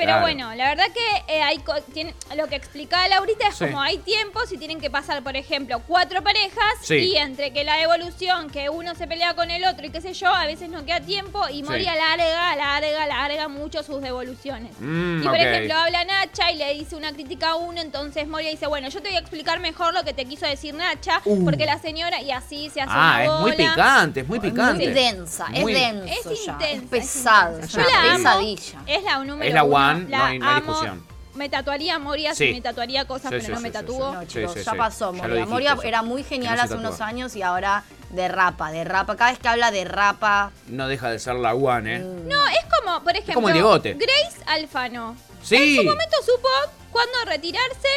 Pero 0.00 0.12
Claro. 0.12 0.22
bueno, 0.22 0.54
la 0.54 0.68
verdad 0.70 0.86
que 0.94 1.34
eh, 1.36 1.42
hay 1.42 1.58
co- 1.58 1.78
tiene, 1.92 2.14
lo 2.34 2.46
que 2.46 2.56
explicaba 2.56 3.06
Laurita 3.08 3.48
es 3.48 3.54
Sí. 3.56 3.66
como 3.66 3.82
hay 3.82 3.98
tiempos 3.98 4.50
y 4.50 4.56
tienen 4.56 4.80
que 4.80 4.88
pasar, 4.90 5.22
por 5.22 5.36
ejemplo, 5.36 5.82
cuatro 5.86 6.22
parejas 6.22 6.64
Sí. 6.82 6.94
y 7.12 7.16
entre 7.16 7.52
que 7.52 7.64
la 7.64 7.76
devolución, 7.76 8.48
que 8.48 8.70
uno 8.70 8.94
se 8.94 9.06
pelea 9.06 9.34
con 9.34 9.50
el 9.50 9.62
otro 9.66 9.84
y 9.84 9.90
qué 9.90 10.00
sé 10.00 10.14
yo, 10.14 10.28
a 10.34 10.46
veces 10.46 10.70
no 10.70 10.86
queda 10.86 11.00
tiempo 11.00 11.46
y 11.50 11.62
Moria 11.62 11.94
larga, 11.94 12.56
larga, 12.56 13.06
larga 13.06 13.48
mucho 13.48 13.82
sus 13.82 14.00
devoluciones. 14.00 14.72
Mm, 14.80 15.22
y 15.22 15.26
por 15.26 15.36
ejemplo, 15.36 15.74
habla 15.76 16.04
Nacha 16.06 16.50
y 16.50 16.56
le 16.56 16.72
dice 16.74 16.96
una 16.96 17.12
crítica 17.12 17.50
a 17.50 17.54
uno, 17.56 17.80
entonces 17.82 18.26
Moria 18.26 18.48
dice, 18.50 18.66
bueno, 18.68 18.88
yo 18.88 19.02
te 19.02 19.08
voy 19.08 19.16
a 19.18 19.20
explicar 19.20 19.60
mejor 19.60 19.92
lo 19.92 20.02
que 20.02 20.14
te 20.14 20.24
quiso 20.24 20.46
decir 20.46 20.72
Nacha, 20.74 21.20
Uh. 21.26 21.44
porque 21.44 21.66
la 21.66 21.78
señora, 21.78 22.22
y 22.22 22.30
así 22.30 22.70
se 22.70 22.80
hace 22.80 22.90
Ah, 22.94 23.16
una 23.16 23.24
es 23.24 23.30
muy 23.42 23.50
bola. 23.52 23.56
picante, 23.74 24.20
es 24.20 24.28
muy 24.28 24.38
Es 24.38 24.44
picante. 24.44 24.84
muy 24.86 24.94
densa, 24.94 25.46
Muy- 25.48 25.72
es 25.74 25.78
denso 25.80 26.30
Es 26.30 26.40
intensa. 26.46 26.68
es 26.70 26.82
pesado, 26.88 27.58
es 27.58 27.64
es 27.66 27.72
Yo 27.72 27.80
la 27.82 28.00
amo. 28.02 28.16
pesadilla. 28.16 28.78
Es 28.86 29.02
la 29.04 29.18
número 29.18 29.44
Es 29.48 29.52
la 29.54 29.62
uno. 29.64 29.76
No 29.94 30.08
la 30.08 30.26
hay- 30.26 30.38
no 30.38 30.48
hay 30.48 30.56
amo. 30.58 30.66
discusión. 30.72 31.10
Me 31.34 31.48
tatuaría 31.48 31.98
Moria, 32.00 32.34
Sí. 32.34 32.52
me 32.52 32.60
tatuaría 32.60 33.04
cosas, 33.06 33.30
Sí, 33.30 33.36
pero 33.36 33.44
sí, 33.44 33.50
no 33.52 33.56
sí, 33.58 33.62
me 33.62 33.70
tatuó. 33.70 34.12
No, 34.14 34.20
Sí, 34.22 34.26
chicos, 34.26 34.52
sí, 34.54 34.62
ya 34.64 34.72
sí. 34.72 34.76
pasó, 34.76 35.12
Ya 35.12 35.18
Moria. 35.18 35.34
dijiste 35.36 35.50
Moria 35.50 35.72
eso. 35.74 35.82
era 35.84 36.02
muy 36.02 36.24
genial 36.24 36.56
no 36.56 36.62
hace 36.62 36.74
unos 36.74 37.00
años 37.00 37.36
y 37.36 37.42
ahora 37.42 37.84
derrapa, 38.10 38.72
derrapa. 38.72 39.16
Cada 39.16 39.30
vez 39.30 39.38
que 39.38 39.48
habla 39.48 39.70
derrapa. 39.70 40.50
No 40.66 40.88
deja 40.88 41.08
de 41.10 41.18
ser 41.20 41.36
la 41.36 41.54
One, 41.54 41.96
¿eh? 41.96 41.98
No, 42.00 42.46
es 42.48 42.64
como, 42.78 43.02
por 43.04 43.12
ejemplo, 43.12 43.34
como 43.34 43.48
el 43.48 43.54
Diegote. 43.54 43.94
Grace 43.94 44.42
Alfano. 44.46 45.16
Sí. 45.42 45.56
En 45.78 45.84
su 45.84 45.84
momento 45.88 46.16
supo 46.26 46.48
cuándo 46.90 47.12
retirarse. 47.26 47.88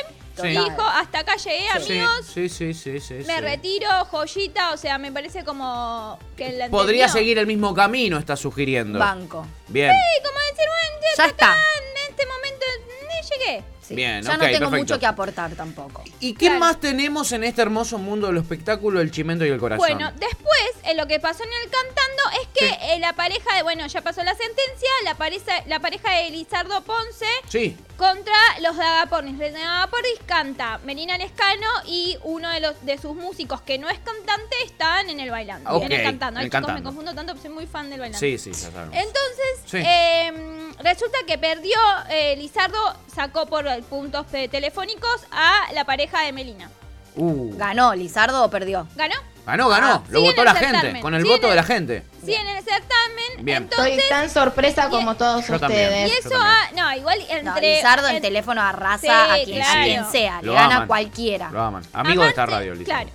Sí. 0.41 0.47
Dijo, 0.47 0.81
hasta 0.81 1.19
acá 1.19 1.35
llegué, 1.35 1.69
amigos. 1.69 2.25
sí, 2.33 2.49
sí, 2.49 2.73
sí, 2.73 2.99
sí, 2.99 3.13
Me 3.27 3.35
sí. 3.35 3.41
retiro, 3.41 3.87
joyita, 4.09 4.71
o 4.73 4.77
sea, 4.77 4.97
me 4.97 5.11
parece 5.11 5.43
como 5.43 6.17
que 6.35 6.51
la 6.53 6.69
Podría 6.69 7.05
entendió. 7.05 7.19
seguir 7.21 7.37
el 7.37 7.45
mismo 7.47 7.73
camino, 7.75 8.17
está 8.17 8.35
sugiriendo. 8.35 8.97
Banco. 8.97 9.45
Bien. 9.67 9.91
Sí, 9.91 10.23
como 10.23 10.39
decir, 10.39 10.65
bueno, 10.67 11.01
ya, 11.01 11.23
Ya 11.23 11.25
está. 11.29 11.45
está. 11.45 11.55
En 11.55 12.11
este 12.11 12.25
momento 12.25 12.65
eh, 12.65 13.37
llegué. 13.37 13.63
Sí. 13.85 13.95
Bien, 13.95 14.21
ya 14.23 14.33
no 14.37 14.39
tengo 14.39 14.59
perfecto. 14.59 14.77
mucho 14.77 14.99
que 14.99 15.05
aportar 15.05 15.51
tampoco. 15.55 16.03
¿Y 16.19 16.33
qué 16.33 16.45
Claro. 16.45 16.59
más 16.59 16.79
tenemos 16.79 17.31
en 17.33 17.43
este 17.43 17.61
hermoso 17.61 17.97
mundo 17.97 18.27
del 18.27 18.37
espectáculo, 18.37 19.01
el 19.01 19.11
chimento 19.11 19.45
y 19.45 19.49
el 19.49 19.59
corazón? 19.59 19.79
Bueno, 19.79 20.11
después 20.13 20.69
eh, 20.85 20.95
lo 20.95 21.05
que 21.07 21.19
pasó 21.19 21.43
en 21.43 21.49
el 21.63 21.69
cantando 21.69 22.41
es 22.41 22.47
que 22.57 22.67
Sí. 22.69 22.75
eh, 22.93 22.99
la 22.99 23.13
pareja 23.13 23.55
de, 23.57 23.63
bueno, 23.63 23.85
ya 23.87 24.01
pasó 24.01 24.23
la 24.23 24.35
sentencia, 24.35 24.89
la 25.03 25.15
pareja, 25.15 25.51
la 25.67 25.79
pareja 25.79 26.11
de 26.13 26.29
Lizardo 26.29 26.81
Ponce 26.83 27.25
Sí. 27.49 27.75
contra 27.97 28.33
los 28.61 28.77
de 28.77 28.83
Agapornis. 28.83 29.33
Los 29.37 29.51
de 29.51 29.61
Agapornis 29.63 30.19
canta 30.25 30.79
Melina 30.85 31.17
Lescano 31.17 31.67
y 31.85 32.17
uno 32.23 32.49
de 32.51 32.59
los 32.61 32.85
de 32.85 32.97
sus 32.97 33.15
músicos 33.15 33.61
que 33.61 33.77
no 33.77 33.89
es 33.89 33.99
cantante 33.99 34.55
están 34.65 35.09
en 35.09 35.19
el 35.19 35.29
bailando. 35.29 35.81
En 35.81 35.91
el 35.91 36.03
cantando. 36.03 36.39
Ay, 36.39 36.45
el 36.45 36.51
chicos, 36.51 36.73
me 36.73 36.83
confundo 36.83 37.13
tanto, 37.13 37.35
soy 37.37 37.49
muy 37.49 37.67
fan 37.67 37.89
del 37.89 37.99
bailando. 37.99 38.19
Sí, 38.19 38.37
sí, 38.37 38.51
ya 38.51 38.71
sabemos. 38.71 38.95
Entonces, 38.95 39.59
Sí. 39.65 39.77
eh, 39.85 40.71
resulta 40.79 41.17
que 41.27 41.37
perdió, 41.37 41.77
eh, 42.09 42.35
Lizardo 42.37 42.77
sacó 43.13 43.45
por 43.45 43.65
puntos 43.83 44.25
telefónicos 44.27 45.21
a 45.31 45.71
la 45.73 45.85
pareja 45.85 46.21
de 46.21 46.31
Melina. 46.33 46.69
Uh, 47.15 47.55
¿Ganó 47.57 47.93
Lizardo 47.93 48.43
o 48.43 48.49
perdió? 48.49 48.87
¿Ganó? 48.95 49.15
ganó, 49.45 49.67
ganó. 49.67 49.87
Ah, 49.87 50.03
Lo 50.09 50.21
votó 50.21 50.43
la 50.43 50.51
el 50.51 50.57
gente. 50.57 51.01
Con 51.01 51.13
el 51.13 51.21
Sí, 51.23 51.27
voto 51.27 51.47
de 51.49 51.55
la 51.55 51.61
el- 51.61 51.67
gente. 51.67 52.03
Sí, 52.25 52.33
en 52.33 52.47
el 52.47 52.63
certamen. 52.63 53.45
Bien. 53.45 53.63
Entonces, 53.63 53.93
Estoy 53.97 54.09
tan 54.09 54.29
sorpresa 54.29 54.89
como 54.89 55.15
todos 55.15 55.45
Yo 55.47 55.59
también. 55.59 55.89
ustedes. 55.89 56.09
y 56.09 56.13
eso, 56.27 56.35
ah, 56.41 56.69
no, 56.75 56.93
igual 56.95 57.19
entre... 57.29 57.43
No, 57.43 57.59
Lizardo 57.59 58.07
en 58.07 58.15
en- 58.15 58.21
teléfono 58.21 58.61
arrasa 58.61 58.99
Sí, 58.99 59.07
a, 59.09 59.43
quien, 59.43 59.61
a 59.99 60.09
sea. 60.09 60.41
Lo 60.41 60.53
le 60.53 60.57
gana 60.57 60.75
aman. 60.75 60.83
a 60.83 60.87
cualquiera. 60.87 61.51
Lo 61.51 61.61
aman. 61.61 61.83
Amigo 61.91 62.23
de 62.23 62.29
esta 62.29 62.45
radio, 62.45 62.73
Lisa. 62.73 62.85
Claro. 62.85 63.09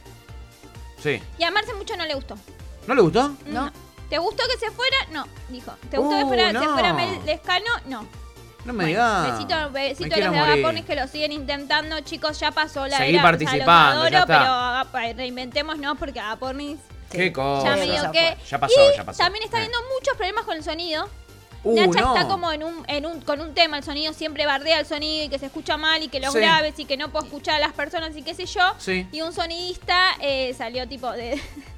Sí. 1.03 1.23
Y 1.39 1.45
a 1.45 1.51
Marce 1.51 1.73
mucho 1.75 1.97
no 1.97 2.05
le 2.05 2.15
gustó. 2.15 2.37
¿No 2.87 2.95
le 2.95 3.01
gustó? 3.03 3.33
¿No? 3.47 3.73
¿Te 4.09 4.19
gustó 4.19 4.43
que 4.51 4.59
se 4.59 4.71
fuera? 4.71 4.97
No, 5.13 5.27
dijo. 5.49 5.73
¿Te 5.91 5.99
gustó 5.99 6.17
Uh, 6.17 6.21
que 6.21 6.27
fuera, 6.27 6.53
no. 6.53 6.61
se 6.63 6.69
fuera 6.69 6.93
Mel 6.95 7.21
Lescano? 7.27 7.67
No. 7.87 8.07
No 8.65 8.73
me 8.75 8.85
Bueno, 8.85 8.87
digas. 8.89 9.33
Besito, 9.33 9.71
besito 9.71 10.09
Me 10.17 10.23
a 10.23 10.27
los 10.27 10.33
de. 10.35 10.39
Agapornis 10.41 10.85
que 10.85 10.95
lo 10.97 11.07
siguen 11.09 11.33
intentando. 11.33 12.01
Chicos, 12.01 12.39
ya 12.41 12.51
pasó 12.51 12.87
la 12.87 12.99
Seguí 12.99 13.15
era. 13.15 13.23
participando, 13.23 14.01
o 14.01 14.03
sea, 14.03 14.11
ya 14.11 14.19
los 14.21 14.29
está. 14.29 14.41
adoro, 14.43 14.91
pero 14.93 15.01
aga- 15.03 15.13
reinventemos, 15.17 15.79
¿no? 15.79 15.95
Porque 15.97 16.21
Agapornis 16.21 16.79
Qué 17.11 17.33
cosa. 17.33 17.67
ya 17.69 17.75
Sí, 17.75 17.81
medio 17.89 18.03
ya 18.03 18.11
que... 18.11 18.37
fue. 18.37 18.47
Ya 18.49 18.59
pasó, 18.61 18.75
y 18.93 18.97
ya 18.97 19.05
pasó. 19.05 19.19
también 19.23 19.45
está 19.45 19.57
Eh. 19.59 19.61
habiendo 19.61 19.79
muchos 19.95 20.17
problemas 20.17 20.45
con 20.45 20.57
el 20.57 20.65
sonido. 20.65 21.09
Uh, 21.65 21.75
Nacha 21.75 22.01
no. 22.01 22.15
está 22.17 22.29
como 22.29 22.53
en 22.53 22.63
un, 22.63 22.85
en 22.89 23.05
un, 23.07 23.21
con 23.23 23.41
un 23.41 23.53
tema, 23.55 23.79
el 23.79 23.85
sonido 23.85 24.13
siempre 24.13 24.47
bardea 24.47 24.79
el 24.81 24.87
sonido 24.87 25.25
y 25.25 25.29
que 25.29 25.39
se 25.39 25.47
escucha 25.47 25.77
mal 25.77 26.03
y 26.03 26.09
que 26.09 26.21
los 26.21 26.33
Sí. 26.33 26.39
graves 26.39 26.79
y 26.79 26.85
que 26.85 26.97
no 26.97 27.09
puedo 27.11 27.25
escuchar 27.25 27.57
a 27.57 27.59
las 27.59 27.73
personas 27.73 28.17
y 28.17 28.23
qué 28.23 28.35
sé 28.35 28.47
yo. 28.47 28.61
Sí. 28.79 29.07
Y 29.13 29.23
un 29.23 29.33
sonidista 29.33 30.15
eh, 30.21 30.55
salió 30.57 30.87
tipo 30.89 31.11
de... 31.13 31.41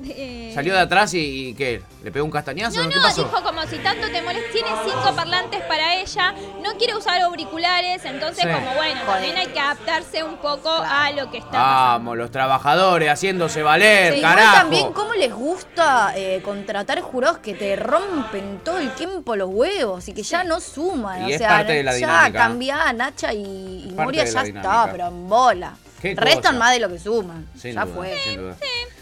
de- 0.00 0.52
Salió 0.54 0.74
de 0.74 0.80
atrás 0.80 1.12
y, 1.14 1.48
y 1.48 1.54
¿qué? 1.54 1.82
¿Le 2.02 2.10
pegó 2.12 2.24
un 2.24 2.30
castañazo? 2.30 2.82
No, 2.82 2.88
¿Qué 2.88 2.96
no, 2.96 3.02
pasó? 3.02 3.24
dijo 3.24 3.42
como 3.42 3.62
si 3.66 3.78
tanto 3.78 4.06
te 4.10 4.22
molesta. 4.22 4.52
Tiene 4.52 4.68
cinco 4.84 5.14
parlantes 5.16 5.60
para 5.62 5.94
ella, 5.96 6.34
no 6.62 6.74
quiere 6.78 6.96
usar 6.96 7.20
auriculares, 7.22 8.04
entonces 8.04 8.44
Sí. 8.44 8.50
como 8.50 8.74
bueno, 8.74 9.00
también 9.06 9.36
hay 9.36 9.48
que 9.48 9.58
adaptarse 9.58 10.22
un 10.22 10.36
poco 10.38 10.70
a 10.70 11.10
lo 11.10 11.30
que 11.30 11.38
está 11.38 11.50
pasando. 11.50 11.68
Vamos, 11.88 12.16
los 12.16 12.30
trabajadores 12.30 13.10
haciéndose 13.10 13.62
valer, 13.62 14.14
Sí, 14.14 14.20
carajo. 14.20 14.54
también 14.56 14.92
cómo 14.92 15.14
les 15.14 15.32
gusta 15.34 16.12
eh, 16.16 16.40
contratar 16.44 17.00
jurados 17.00 17.38
que 17.38 17.54
te 17.54 17.74
rompen 17.76 18.60
todo 18.64 18.78
el 18.78 18.90
tiempo 18.92 19.34
los 19.36 19.48
huevos 19.50 20.06
y 20.08 20.12
que 20.14 20.22
ya 20.22 20.44
no 20.44 20.60
suman. 20.60 21.22
Y 21.22 21.32
o 21.32 21.34
es 21.34 21.38
sea, 21.38 21.48
parte 21.48 21.72
de 21.74 21.82
la 21.82 21.92
ya 21.92 21.96
dinámica. 21.98 22.38
cambiá 22.38 22.92
Nacha 22.92 23.32
y, 23.32 23.88
y 23.88 23.92
Moria 23.96 24.24
ya 24.24 24.42
está, 24.42 24.88
pero 24.92 25.08
en 25.08 25.28
bola. 25.28 25.74
Qué 26.00 26.14
Restan 26.14 26.42
cosa. 26.42 26.52
más 26.52 26.72
de 26.72 26.78
lo 26.78 26.88
que 26.88 26.98
suman. 27.00 27.46
Sin 27.60 27.74
ya 27.74 27.84
duda, 27.84 27.94
fue. 27.96 28.16
sin 28.24 28.36
duda. 28.36 28.52
Eh, 28.52 28.56
puede 28.58 28.70
ser. 28.70 28.97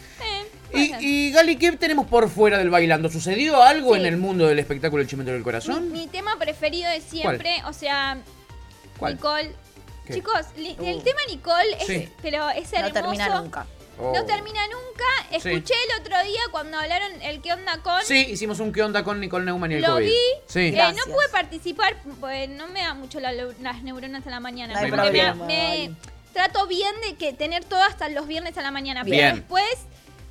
Y, 0.77 0.95
y 1.01 1.31
Gali, 1.33 1.57
¿qué 1.57 1.73
tenemos 1.73 2.07
por 2.07 2.29
fuera 2.29 2.59
del 2.59 2.71
bailando? 2.71 3.09
¿Sucedió 3.11 3.63
algo 3.63 3.95
Sí. 3.95 4.01
en 4.01 4.07
el 4.07 4.17
mundo 4.17 4.47
del 4.47 4.59
espectáculo 4.59 5.03
El 5.03 5.09
Chimento 5.09 5.33
del 5.33 5.43
Corazón? 5.43 5.91
mi 5.93 6.07
tema 6.07 6.37
preferido 6.39 6.91
de 6.91 7.01
siempre, 7.01 7.63
o 7.67 7.73
sea, 7.73 8.19
¿Cuál? 8.99 9.15
Nicole. 9.15 9.53
¿Qué? 10.07 10.15
Chicos, 10.15 10.47
li- 10.57 10.77
el 10.85 10.97
Uh. 10.97 11.01
tema 11.01 11.21
Nicole 11.29 11.77
es, 11.81 11.87
Sí. 11.87 12.09
pero 12.23 12.49
es 12.51 12.71
No 12.73 12.79
hermoso. 12.79 12.93
termina 12.95 13.41
nunca. 13.41 13.67
Oh. 13.99 14.13
No 14.15 14.25
termina 14.27 14.61
nunca. 14.67 15.05
Escuché 15.37 15.75
el 15.75 16.01
otro 16.01 16.23
día 16.25 16.41
cuando 16.51 16.79
hablaron 16.79 17.11
el 17.23 17.41
qué 17.41 17.53
onda 17.55 17.79
con. 17.83 18.03
Sí, 18.05 18.27
hicimos 18.31 18.61
un 18.61 18.71
qué 18.73 18.83
onda 18.83 19.03
con 19.03 19.19
Nicole 19.21 19.45
Neumann 19.47 19.73
y 19.73 19.77
el 19.77 19.83
Lo 19.83 19.95
COVID. 19.95 20.05
vi. 20.07 20.17
Sí. 20.47 20.61
Eh, 20.61 20.93
no 20.95 21.13
pude 21.13 21.29
participar, 21.33 21.97
pues 22.21 22.49
no 22.51 22.69
me 22.69 22.81
da 22.83 22.93
mucho 22.95 23.21
la- 23.21 23.33
las 23.33 23.83
neuronas 23.83 24.27
a 24.27 24.31
la 24.31 24.39
mañana. 24.41 24.75
No 24.75 24.81
hay 24.81 24.91
porque 24.91 25.33
me- 25.47 25.91
trato 26.35 26.67
bien 26.67 26.95
de 27.09 27.15
que 27.17 27.33
tener 27.33 27.65
todo 27.65 27.83
hasta 27.83 28.09
los 28.11 28.27
viernes 28.29 28.57
a 28.59 28.63
la 28.63 28.71
mañana. 28.71 29.03
Bien. 29.03 29.19
Pero 29.19 29.37
después 29.37 29.79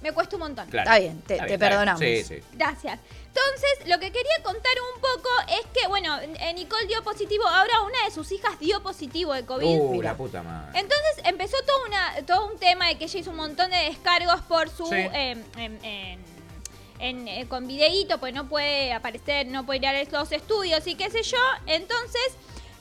me 0.05 0.13
cuesta 0.13 0.35
un 0.35 0.41
montón. 0.41 0.67
Claro. 0.69 0.87
Está 0.89 0.99
bien, 0.99 1.21
te- 1.23 1.33
Está 1.33 1.47
te 1.47 1.53
está 1.55 1.65
perdonamos. 1.67 1.99
Sí, 1.99 2.23
sí. 2.23 2.39
Gracias. 2.53 2.99
Entonces, 3.27 3.87
lo 3.87 3.99
que 3.99 4.11
quería 4.11 4.43
contar 4.43 4.71
un 4.95 5.01
poco 5.01 5.29
es 5.49 5.65
que, 5.73 5.87
bueno, 5.87 6.17
eh, 6.21 6.53
Nicole 6.53 6.85
dio 6.85 7.03
positivo, 7.03 7.45
ahora 7.47 7.81
una 7.81 8.05
de 8.05 8.11
sus 8.11 8.31
hijas 8.31 8.57
dio 8.59 8.81
positivo 8.83 9.33
de 9.33 9.45
COVID. 9.45 9.65
Uh, 9.79 9.91
Mira. 9.93 10.11
la 10.11 10.17
puta 10.17 10.43
madre. 10.43 10.79
Entonces 10.79 11.23
empezó 11.25 11.57
todo, 11.65 11.85
una, 11.87 12.25
todo 12.25 12.45
un 12.51 12.59
tema 12.59 12.87
de 12.87 12.97
que 12.99 13.05
ella 13.05 13.19
hizo 13.19 13.31
un 13.31 13.37
montón 13.37 13.71
de 13.71 13.77
descargos 13.77 14.41
por 14.41 14.69
su... 14.69 14.85
Sí. 14.85 14.95
em, 14.95 15.43
em, 15.57 15.79
em, 15.83 16.19
en, 16.99 17.27
eh, 17.27 17.45
con 17.49 17.67
videíto, 17.67 18.19
pues 18.19 18.33
no 18.33 18.47
puede 18.47 18.93
aparecer, 18.93 19.47
no 19.47 19.65
puede 19.65 19.79
ir 19.79 19.87
a 19.87 20.03
los 20.19 20.31
estudios 20.31 20.85
y 20.87 20.95
qué 20.95 21.09
sé 21.09 21.23
yo. 21.23 21.37
Entonces, 21.65 22.27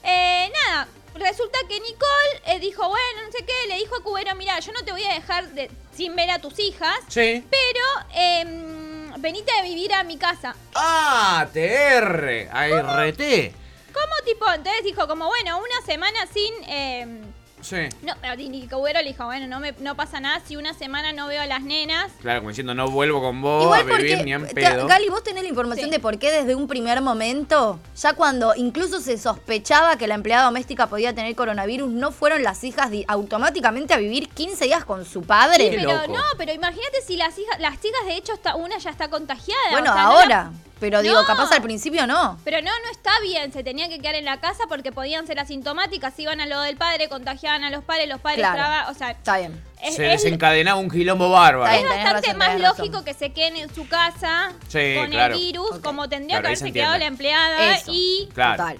eh, 0.03 0.49
nada, 0.67 0.87
resulta 1.15 1.59
que 1.67 1.79
Nicole 1.79 2.41
eh, 2.45 2.59
dijo, 2.59 2.87
bueno, 2.87 3.21
no 3.25 3.31
sé 3.31 3.45
qué, 3.45 3.67
le 3.67 3.75
dijo 3.77 3.95
a 3.95 4.03
Cubero, 4.03 4.35
mira, 4.35 4.59
yo 4.59 4.71
no 4.73 4.83
te 4.83 4.91
voy 4.91 5.03
a 5.03 5.13
dejar 5.13 5.47
de- 5.49 5.71
sin 5.93 6.15
ver 6.15 6.29
a 6.31 6.39
tus 6.39 6.59
hijas, 6.59 6.97
Sí. 7.07 7.43
pero 7.49 7.85
em, 8.13 9.13
venite 9.21 9.51
a 9.53 9.63
vivir 9.63 9.93
a 9.93 10.03
mi 10.03 10.17
casa. 10.17 10.55
Ah, 10.75 11.47
TR, 11.53 12.49
ART. 12.51 13.53
¿Cómo 13.93 14.13
tipo? 14.25 14.45
Entonces 14.51 14.83
dijo 14.83 15.07
como, 15.07 15.27
bueno, 15.27 15.57
una 15.57 15.85
semana 15.85 16.27
sin... 16.27 16.53
em, 16.67 17.21
Sí. 17.65 17.77
no, 18.03 18.13
pero 18.21 18.39
y 18.39 18.67
Cubero 18.67 18.99
le 19.01 19.07
dijo, 19.07 19.25
bueno, 19.25 19.47
no, 19.47 19.59
me, 19.59 19.73
no 19.79 19.95
pasa 19.95 20.19
nada 20.19 20.39
si 20.45 20.55
una 20.55 20.73
semana 20.75 21.13
no 21.13 21.25
veo 21.27 21.41
a 21.41 21.47
las 21.47 21.63
nenas. 21.63 22.11
Claro, 22.21 22.41
como 22.41 22.49
diciendo, 22.49 22.75
no 22.75 22.89
vuelvo 22.91 23.21
con 23.21 23.41
vos 23.41 23.63
Igual 23.63 23.79
a 23.79 23.83
vivir 23.83 24.11
porque, 24.17 24.23
ni 24.23 24.33
en 24.33 24.47
pedo. 24.47 24.85
Gali, 24.87 25.09
vos 25.09 25.23
tenés 25.23 25.41
la 25.43 25.49
información 25.49 25.85
Sí. 25.87 25.91
de 25.91 25.99
por 25.99 26.19
qué 26.19 26.29
desde 26.31 26.53
un 26.53 26.67
primer 26.67 27.01
momento, 27.01 27.79
ya 27.99 28.13
cuando 28.13 28.53
incluso 28.55 29.01
se 29.01 29.17
sospechaba 29.17 29.97
que 29.97 30.07
la 30.07 30.13
empleada 30.15 30.45
doméstica 30.45 30.85
podía 30.87 31.15
tener 31.15 31.35
coronavirus, 31.35 31.89
no 31.89 32.11
fueron 32.11 32.43
las 32.43 32.63
hijas 32.63 32.91
automáticamente 33.07 33.93
a 33.93 33.97
vivir 33.97 34.29
15 34.29 34.65
días 34.65 34.85
con 34.85 35.03
su 35.05 35.23
padre. 35.23 35.71
Pero 35.75 35.91
loco. 35.91 36.13
no, 36.13 36.23
pero 36.37 36.53
imagínate 36.53 37.01
si 37.05 37.17
las 37.17 37.37
hijas, 37.39 37.59
las 37.59 37.81
chicas 37.81 38.05
de 38.05 38.15
hecho 38.15 38.33
está, 38.33 38.55
una 38.55 38.77
ya 38.77 38.89
está 38.91 39.09
contagiada. 39.09 39.61
bueno, 39.71 39.89
o 39.91 39.93
sea, 39.93 40.03
no 40.03 40.09
ahora. 40.11 40.27
la- 40.27 40.51
pero 40.79 41.01
digo, 41.01 41.15
No. 41.21 41.25
capaz 41.25 41.51
al 41.53 41.61
principio 41.61 42.05
no. 42.07 42.37
pero 42.43 42.57
no, 42.61 42.69
no 42.69 42.91
está 42.91 43.11
bien, 43.21 43.51
se 43.53 43.63
tenía 43.63 43.87
que 43.89 43.99
quedar 43.99 44.15
en 44.15 44.25
la 44.25 44.39
casa 44.39 44.63
porque 44.67 44.91
podían 44.91 45.25
ser 45.27 45.39
asintomáticas, 45.39 46.17
iban 46.19 46.41
a 46.41 46.45
lo 46.45 46.61
del 46.61 46.75
padre, 46.77 47.07
contagiaban 47.09 47.63
a 47.63 47.69
los 47.69 47.83
padres, 47.83 48.07
los 48.09 48.19
padres 48.21 48.39
Claro. 48.47 48.91
o 48.91 48.93
sea, 48.93 49.11
Está 49.11 49.37
bien. 49.37 49.63
es, 49.81 49.95
Se 49.95 50.05
es- 50.13 50.21
desencadenaba 50.23 50.79
un 50.79 50.89
quilombo 50.89 51.29
bárbaro. 51.29 51.65
Está 51.65 51.75
es 51.77 51.81
bien, 51.83 51.89
tenés 51.91 52.03
bastante 52.13 52.27
razón, 52.27 52.37
más 52.39 52.47
tenés 52.49 52.61
razón. 52.63 52.77
lógico 52.77 53.03
que 53.05 53.13
se 53.13 53.31
queden 53.33 53.55
en 53.57 53.73
su 53.73 53.87
casa 53.87 54.51
Sí, 54.67 54.95
con 54.97 55.09
claro. 55.11 55.33
el 55.35 55.39
virus, 55.39 55.71
Ok. 55.71 55.81
como 55.81 56.09
tendría 56.09 56.35
Claro, 56.39 56.43
que 56.43 56.49
ahí 56.49 56.55
se 56.57 56.63
haberse 56.65 56.73
quedado 56.79 56.97
la 56.97 57.05
entiende. 57.05 57.29
empleada 57.29 57.75
Eso. 57.77 57.91
y 57.93 58.29
Claro. 58.33 58.57
Total. 58.63 58.79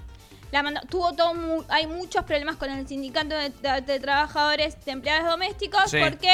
La 0.51 0.63
manda- 0.63 0.81
tuvo 0.89 1.11
todo 1.13 1.33
mu- 1.33 1.63
hay 1.69 1.85
muchos 1.87 2.23
problemas 2.23 2.55
con 2.55 2.69
el 2.71 2.87
sindicato 2.87 3.35
de, 3.35 3.49
de- 3.49 3.81
de 3.81 3.99
trabajadores 3.99 4.83
de 4.85 4.91
empleados 4.91 5.29
domésticos 5.29 5.89
Sí. 5.91 5.97
porque 6.01 6.29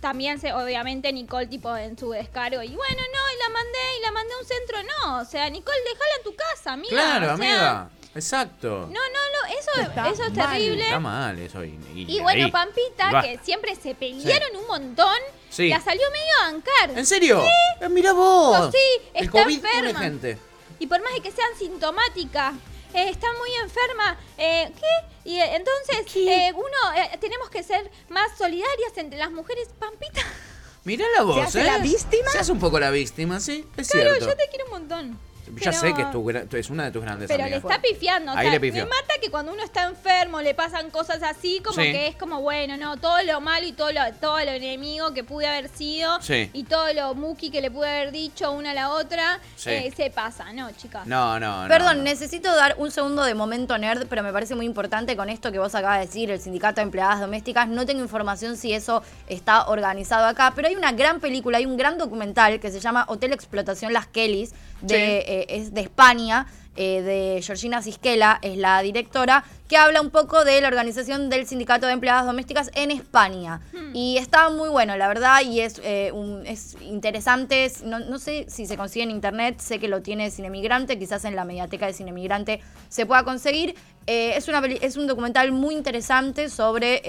también 0.00 0.38
se 0.40 0.52
obviamente 0.52 1.12
Nicole 1.12 1.46
tipo 1.46 1.74
en 1.76 1.98
su 1.98 2.10
descargo 2.10 2.62
y 2.62 2.68
bueno 2.74 3.02
no 3.14 3.32
y 3.34 3.38
la 3.38 3.48
mandé 3.52 3.78
y 3.98 4.02
la 4.02 4.12
mandé 4.12 4.34
a 4.34 4.38
un 4.38 4.44
centro 4.44 4.78
no 4.82 5.18
o 5.20 5.24
sea 5.24 5.48
Nicole 5.50 5.78
déjala 5.84 6.10
en 6.18 6.22
tu 6.24 6.34
casa 6.36 6.72
amiga 6.72 6.90
Claro, 6.92 7.34
o 7.34 7.36
sea, 7.36 7.46
amiga. 7.46 7.90
Exacto. 8.14 8.68
no 8.68 8.86
no 8.88 8.92
no 8.94 9.58
eso 9.58 10.12
eso 10.12 10.24
es 10.24 10.32
terrible 10.32 10.82
Está 10.84 11.00
mal 11.00 11.38
eso. 11.38 11.62
Y, 11.64 11.78
y 11.94 12.16
y 12.16 12.20
bueno 12.20 12.44
ahí. 12.46 12.50
Pampita 12.50 13.10
Basta. 13.12 13.22
que 13.30 13.38
siempre 13.44 13.74
se 13.76 13.94
pelearon 13.94 14.56
un 14.56 14.66
montón 14.66 15.16
Sí. 15.50 15.68
la 15.68 15.80
salió 15.80 16.02
medio 16.10 16.32
a 16.42 16.52
bancar 16.52 16.98
¿En 16.98 17.06
serio? 17.06 17.42
Eh, 17.80 17.88
mira 17.88 18.12
vos. 18.12 18.70
Sí, 18.72 19.08
El 19.14 19.26
está 19.26 19.42
COVID 19.42 19.64
enferma. 19.64 20.00
gente. 20.00 20.38
Y 20.78 20.86
por 20.86 21.02
más 21.02 21.12
de 21.14 21.20
que 21.20 21.30
sean 21.30 21.48
sintomáticas, 21.58 22.54
eh, 22.96 23.08
está 23.10 23.26
muy 23.38 23.50
enferma. 23.62 24.18
eh, 24.38 24.72
¿Qué? 24.74 25.30
Y 25.30 25.38
eh, 25.38 25.56
entonces, 25.56 26.14
eh, 26.16 26.52
uno, 26.54 26.94
eh, 26.96 27.16
tenemos 27.20 27.50
que 27.50 27.62
ser 27.62 27.90
más 28.08 28.36
solidarias 28.38 28.92
entre 28.96 29.18
las 29.18 29.30
mujeres. 29.30 29.68
Pampita, 29.78 30.22
Mirá 30.84 31.04
la 31.16 31.22
voz, 31.24 31.38
hace 31.46 31.60
¿eh? 31.60 31.64
la 31.64 31.78
víctima? 31.78 32.30
Se 32.30 32.38
hace 32.38 32.52
un 32.52 32.60
poco 32.60 32.78
la 32.78 32.90
víctima, 32.90 33.40
sí. 33.40 33.64
Es 33.76 33.88
claro, 33.90 34.10
cierto. 34.14 34.26
yo 34.30 34.36
te 34.36 34.48
quiero 34.48 34.64
un 34.66 34.70
montón. 34.70 35.18
Ya 35.46 35.70
Pero- 35.70 35.72
sé 35.80 35.94
que 35.94 36.02
es, 36.02 36.10
tu 36.10 36.28
es 36.56 36.70
una 36.70 36.84
de 36.84 36.90
tus 36.90 37.02
grandes 37.02 37.28
Pero 37.28 37.38
le 37.38 37.54
amigas. 37.54 37.70
está 37.70 37.80
pifiando. 37.82 38.32
O 38.32 38.36
Ahí 38.36 38.44
sea, 38.44 38.52
le 38.52 38.60
pifió. 38.60 38.84
me 38.84 38.90
mata 38.90 39.14
que 39.20 39.30
cuando 39.30 39.52
uno 39.52 39.62
está 39.62 39.84
enfermo 39.84 40.40
le 40.40 40.54
pasan 40.54 40.90
cosas 40.90 41.22
así, 41.22 41.60
como 41.64 41.76
Sí. 41.80 41.92
que 41.92 42.08
es 42.08 42.16
como, 42.16 42.40
bueno, 42.42 42.76
no, 42.76 42.96
todo 42.96 43.22
lo 43.22 43.40
malo 43.40 43.66
y 43.66 43.72
todo 43.72 43.92
lo, 43.92 44.00
todo 44.20 44.38
lo 44.38 44.50
enemigo 44.50 45.12
que 45.14 45.24
pude 45.24 45.46
haber 45.46 45.68
sido 45.68 46.20
Sí. 46.20 46.50
y 46.52 46.64
todo 46.64 46.92
lo 46.92 47.14
muki 47.14 47.50
que 47.50 47.60
le 47.60 47.70
pude 47.70 47.88
haber 47.88 48.12
dicho 48.12 48.50
una 48.52 48.72
a 48.72 48.74
la 48.74 48.90
otra, 48.90 49.38
Sí. 49.56 49.70
eh, 49.70 49.92
se 49.96 50.10
pasa, 50.10 50.52
¿no, 50.52 50.70
chicas? 50.72 51.06
No, 51.06 51.38
no, 51.38 51.62
no. 51.62 51.68
Perdón, 51.68 51.98
no. 51.98 52.02
necesito 52.04 52.54
dar 52.54 52.74
un 52.78 52.90
segundo 52.90 53.22
de 53.24 53.34
momento 53.34 53.76
nerd, 53.78 54.06
pero 54.08 54.22
me 54.22 54.32
parece 54.32 54.54
muy 54.54 54.66
importante 54.66 55.16
con 55.16 55.28
esto 55.28 55.52
que 55.52 55.58
vos 55.58 55.74
acabas 55.74 56.00
de 56.00 56.06
decir, 56.06 56.30
el 56.30 56.40
sindicato 56.40 56.76
de 56.76 56.82
empleadas 56.82 57.20
domésticas. 57.20 57.68
No 57.68 57.86
tengo 57.86 58.02
información 58.02 58.56
si 58.56 58.72
eso 58.72 59.02
está 59.28 59.66
organizado 59.68 60.26
acá, 60.26 60.52
pero 60.54 60.68
hay 60.68 60.76
una 60.76 60.92
gran 60.92 61.20
película, 61.20 61.58
hay 61.58 61.66
un 61.66 61.76
gran 61.76 61.98
documental 61.98 62.60
que 62.60 62.70
se 62.70 62.80
llama 62.80 63.04
Hotel 63.08 63.32
Explotación 63.32 63.92
Las 63.92 64.06
Kellys 64.06 64.52
de 64.80 64.94
Sí. 64.94 65.02
eh, 65.32 65.46
es 65.48 65.74
de 65.74 65.80
España, 65.82 66.46
eh, 66.78 67.00
de 67.00 67.42
Georgina 67.42 67.80
Cisquela, 67.80 68.38
es 68.42 68.58
la 68.58 68.82
directora, 68.82 69.44
que 69.66 69.78
habla 69.78 70.00
un 70.02 70.10
poco 70.10 70.44
de 70.44 70.60
la 70.60 70.68
organización 70.68 71.30
del 71.30 71.46
Sindicato 71.46 71.86
de 71.86 71.94
Empleadas 71.94 72.26
Domésticas 72.26 72.70
en 72.74 72.90
España. 72.90 73.60
Y 73.94 74.18
está 74.18 74.50
muy 74.50 74.68
bueno, 74.68 74.94
la 74.96 75.08
verdad, 75.08 75.40
y 75.42 75.60
es, 75.60 75.80
eh, 75.82 76.12
un- 76.12 76.46
es 76.46 76.76
interesante. 76.82 77.64
es- 77.64 77.82
No, 77.82 77.98
no 78.00 78.18
sé 78.18 78.44
si 78.48 78.66
se 78.66 78.76
consigue 78.76 79.04
en 79.04 79.10
internet, 79.10 79.58
sé 79.58 79.78
que 79.78 79.88
lo 79.88 80.02
tiene 80.02 80.30
Cine 80.30 80.50
Migrante, 80.50 80.98
quizás 80.98 81.24
en 81.24 81.34
la 81.34 81.44
mediateca 81.46 81.86
de 81.86 81.94
Cine 81.94 82.12
Migrante 82.12 82.60
se 82.90 83.06
pueda 83.06 83.24
conseguir. 83.24 83.74
Es, 84.06 84.46
una, 84.46 84.58
es 84.66 84.96
un 84.96 85.06
documental 85.06 85.50
muy 85.52 85.74
interesante 85.74 86.48
sobre 86.50 87.00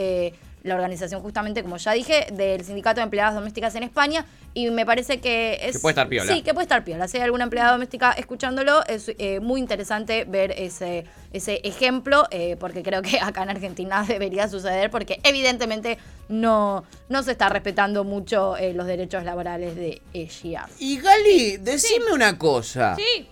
la 0.68 0.76
organización, 0.76 1.22
justamente, 1.22 1.64
como 1.64 1.78
ya 1.78 1.92
dije, 1.94 2.28
del 2.34 2.64
Sindicato 2.64 3.00
de 3.00 3.06
Empleadas 3.06 3.36
Domésticas 3.36 3.76
en 3.76 3.84
España. 3.84 4.26
Y 4.54 4.70
me 4.72 4.86
parece 4.86 5.20
que 5.20 5.60
es. 5.62 5.74
Que 5.76 5.80
puede 5.80 5.92
estar 5.92 6.10
piola. 6.10 6.34
Sí, 6.34 6.42
que 6.42 6.54
puede 6.54 6.64
estar 6.64 6.84
piola. 6.84 7.08
Si 7.08 7.18
hay 7.18 7.24
alguna 7.24 7.44
empleada 7.44 7.72
doméstica 7.72 8.12
escuchándolo, 8.14 8.84
es 8.88 9.12
eh, 9.20 9.40
muy 9.40 9.60
interesante 9.60 10.26
ver 10.26 10.52
ese, 10.58 11.06
ese 11.32 11.62
ejemplo, 11.64 12.26
eh, 12.32 12.56
porque 12.60 12.82
creo 12.82 13.02
que 13.02 13.20
acá 13.20 13.44
en 13.44 13.50
Argentina 13.50 14.04
debería 14.08 14.48
suceder, 14.48 14.90
porque 14.90 15.20
evidentemente 15.24 15.98
no, 16.30 16.84
no 17.10 17.24
se 17.24 17.32
está 17.32 17.50
respetando 17.50 18.04
mucho 18.04 18.58
eh, 18.58 18.74
los 18.74 18.88
derechos 18.88 19.24
laborales 19.24 19.76
de 19.76 20.02
ellas. 20.14 20.72
Y 20.80 21.00
Gali, 21.00 21.58
decime 21.58 22.12
una 22.14 22.38
cosa. 22.38 22.96
Sí. 22.96 23.28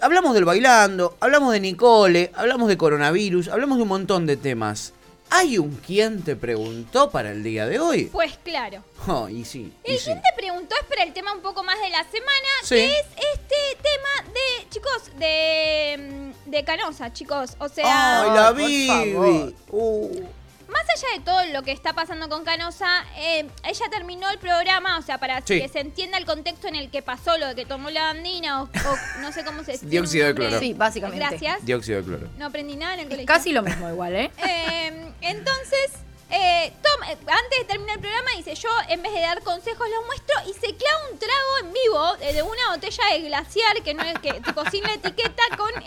Hablamos 0.00 0.32
del 0.32 0.44
bailando, 0.44 1.16
hablamos 1.20 1.52
de 1.52 1.60
Nicole, 1.60 2.30
hablamos 2.34 2.68
de 2.68 2.76
coronavirus, 2.76 3.48
hablamos 3.48 3.78
de 3.78 3.82
un 3.82 3.88
montón 3.88 4.26
de 4.26 4.36
temas. 4.36 4.94
¿Hay 5.30 5.58
un 5.58 5.76
quien 5.76 6.22
te 6.22 6.36
preguntó 6.36 7.10
para 7.10 7.30
el 7.32 7.42
día 7.42 7.66
de 7.66 7.78
hoy? 7.78 8.04
Pues 8.06 8.38
claro. 8.44 8.82
Oh, 9.10 9.28
y 9.28 9.44
sí, 9.44 9.72
y 9.86 9.92
El 9.92 9.98
sí. 9.98 10.04
quien 10.06 10.18
te 10.20 10.28
preguntó 10.36 10.74
es 10.80 10.86
para 10.86 11.02
el 11.04 11.12
tema 11.14 11.32
un 11.32 11.40
poco 11.40 11.62
más 11.62 11.78
de 11.80 11.88
la 11.88 12.04
semana, 12.10 12.48
Sí. 12.64 12.74
que 12.74 12.86
es 12.92 13.06
este 13.06 13.82
tema 13.82 14.32
de, 14.34 14.68
chicos, 14.68 15.02
de, 15.18 16.32
mm, 16.46 16.50
de 16.50 16.64
Canosa, 16.64 17.12
chicos. 17.12 17.52
O 17.58 17.68
sea, 17.68 18.22
¡Ay, 18.24 18.30
la 18.34 18.52
Bibi! 18.52 18.86
favor. 19.14 19.52
Uh. 19.70 20.24
Más 20.68 20.82
allá 20.94 21.18
de 21.18 21.20
todo 21.24 21.44
lo 21.52 21.62
que 21.62 21.72
está 21.72 21.92
pasando 21.94 22.28
con 22.28 22.44
Canosa, 22.44 23.04
eh, 23.16 23.48
ella 23.64 23.86
terminó 23.90 24.28
el 24.30 24.38
programa, 24.38 24.98
o 24.98 25.02
sea, 25.02 25.18
para 25.18 25.40
Sí. 25.42 25.60
que 25.60 25.68
se 25.68 25.80
entienda 25.80 26.18
el 26.18 26.26
contexto 26.26 26.68
en 26.68 26.74
el 26.76 26.90
que 26.90 27.02
pasó 27.02 27.36
lo 27.38 27.46
de 27.48 27.54
que 27.54 27.64
tomó 27.66 27.90
la 27.90 28.02
bandina 28.04 28.62
o, 28.62 28.64
o 28.64 28.68
no 29.20 29.32
sé 29.32 29.44
cómo 29.44 29.64
se 29.64 29.72
dice. 29.72 29.86
Dióxido 29.86 30.26
de 30.28 30.34
cloro. 30.34 30.58
Sí, 30.58 30.74
básicamente. 30.74 31.24
Gracias. 31.26 31.64
Dióxido 31.64 31.98
de 31.98 32.04
cloro. 32.04 32.28
No 32.36 32.46
aprendí 32.46 32.76
nada 32.76 32.94
en 32.94 33.00
el 33.00 33.06
colegio. 33.06 33.26
casi 33.26 33.52
lo 33.52 33.62
mismo 33.62 33.88
igual, 33.88 34.14
¿eh? 34.14 34.30
Eh, 34.48 35.12
entonces, 35.20 35.90
eh, 36.30 36.72
Tom, 36.82 37.02
eh, 37.04 37.16
antes 37.26 37.58
de 37.60 37.64
terminar 37.64 37.96
el 37.96 38.00
programa, 38.02 38.30
dice: 38.36 38.54
Yo, 38.54 38.68
en 38.88 39.02
vez 39.02 39.12
de 39.14 39.20
dar 39.20 39.42
consejos, 39.42 39.86
los 39.88 40.06
muestro 40.06 40.34
y 40.46 40.52
se 40.52 40.74
clava 40.76 40.98
un 41.10 41.18
trago 41.18 41.58
en 41.62 41.72
vivo 41.72 42.16
eh, 42.20 42.32
de 42.34 42.42
una 42.42 42.70
botella 42.74 43.02
de 43.12 43.20
glaciar 43.22 43.82
que 43.82 43.94
no 43.94 44.02
es 44.04 44.18
que, 44.18 44.34
tipo, 44.34 44.62
sin 44.70 44.82
la 44.84 44.94
etiqueta, 44.94 45.37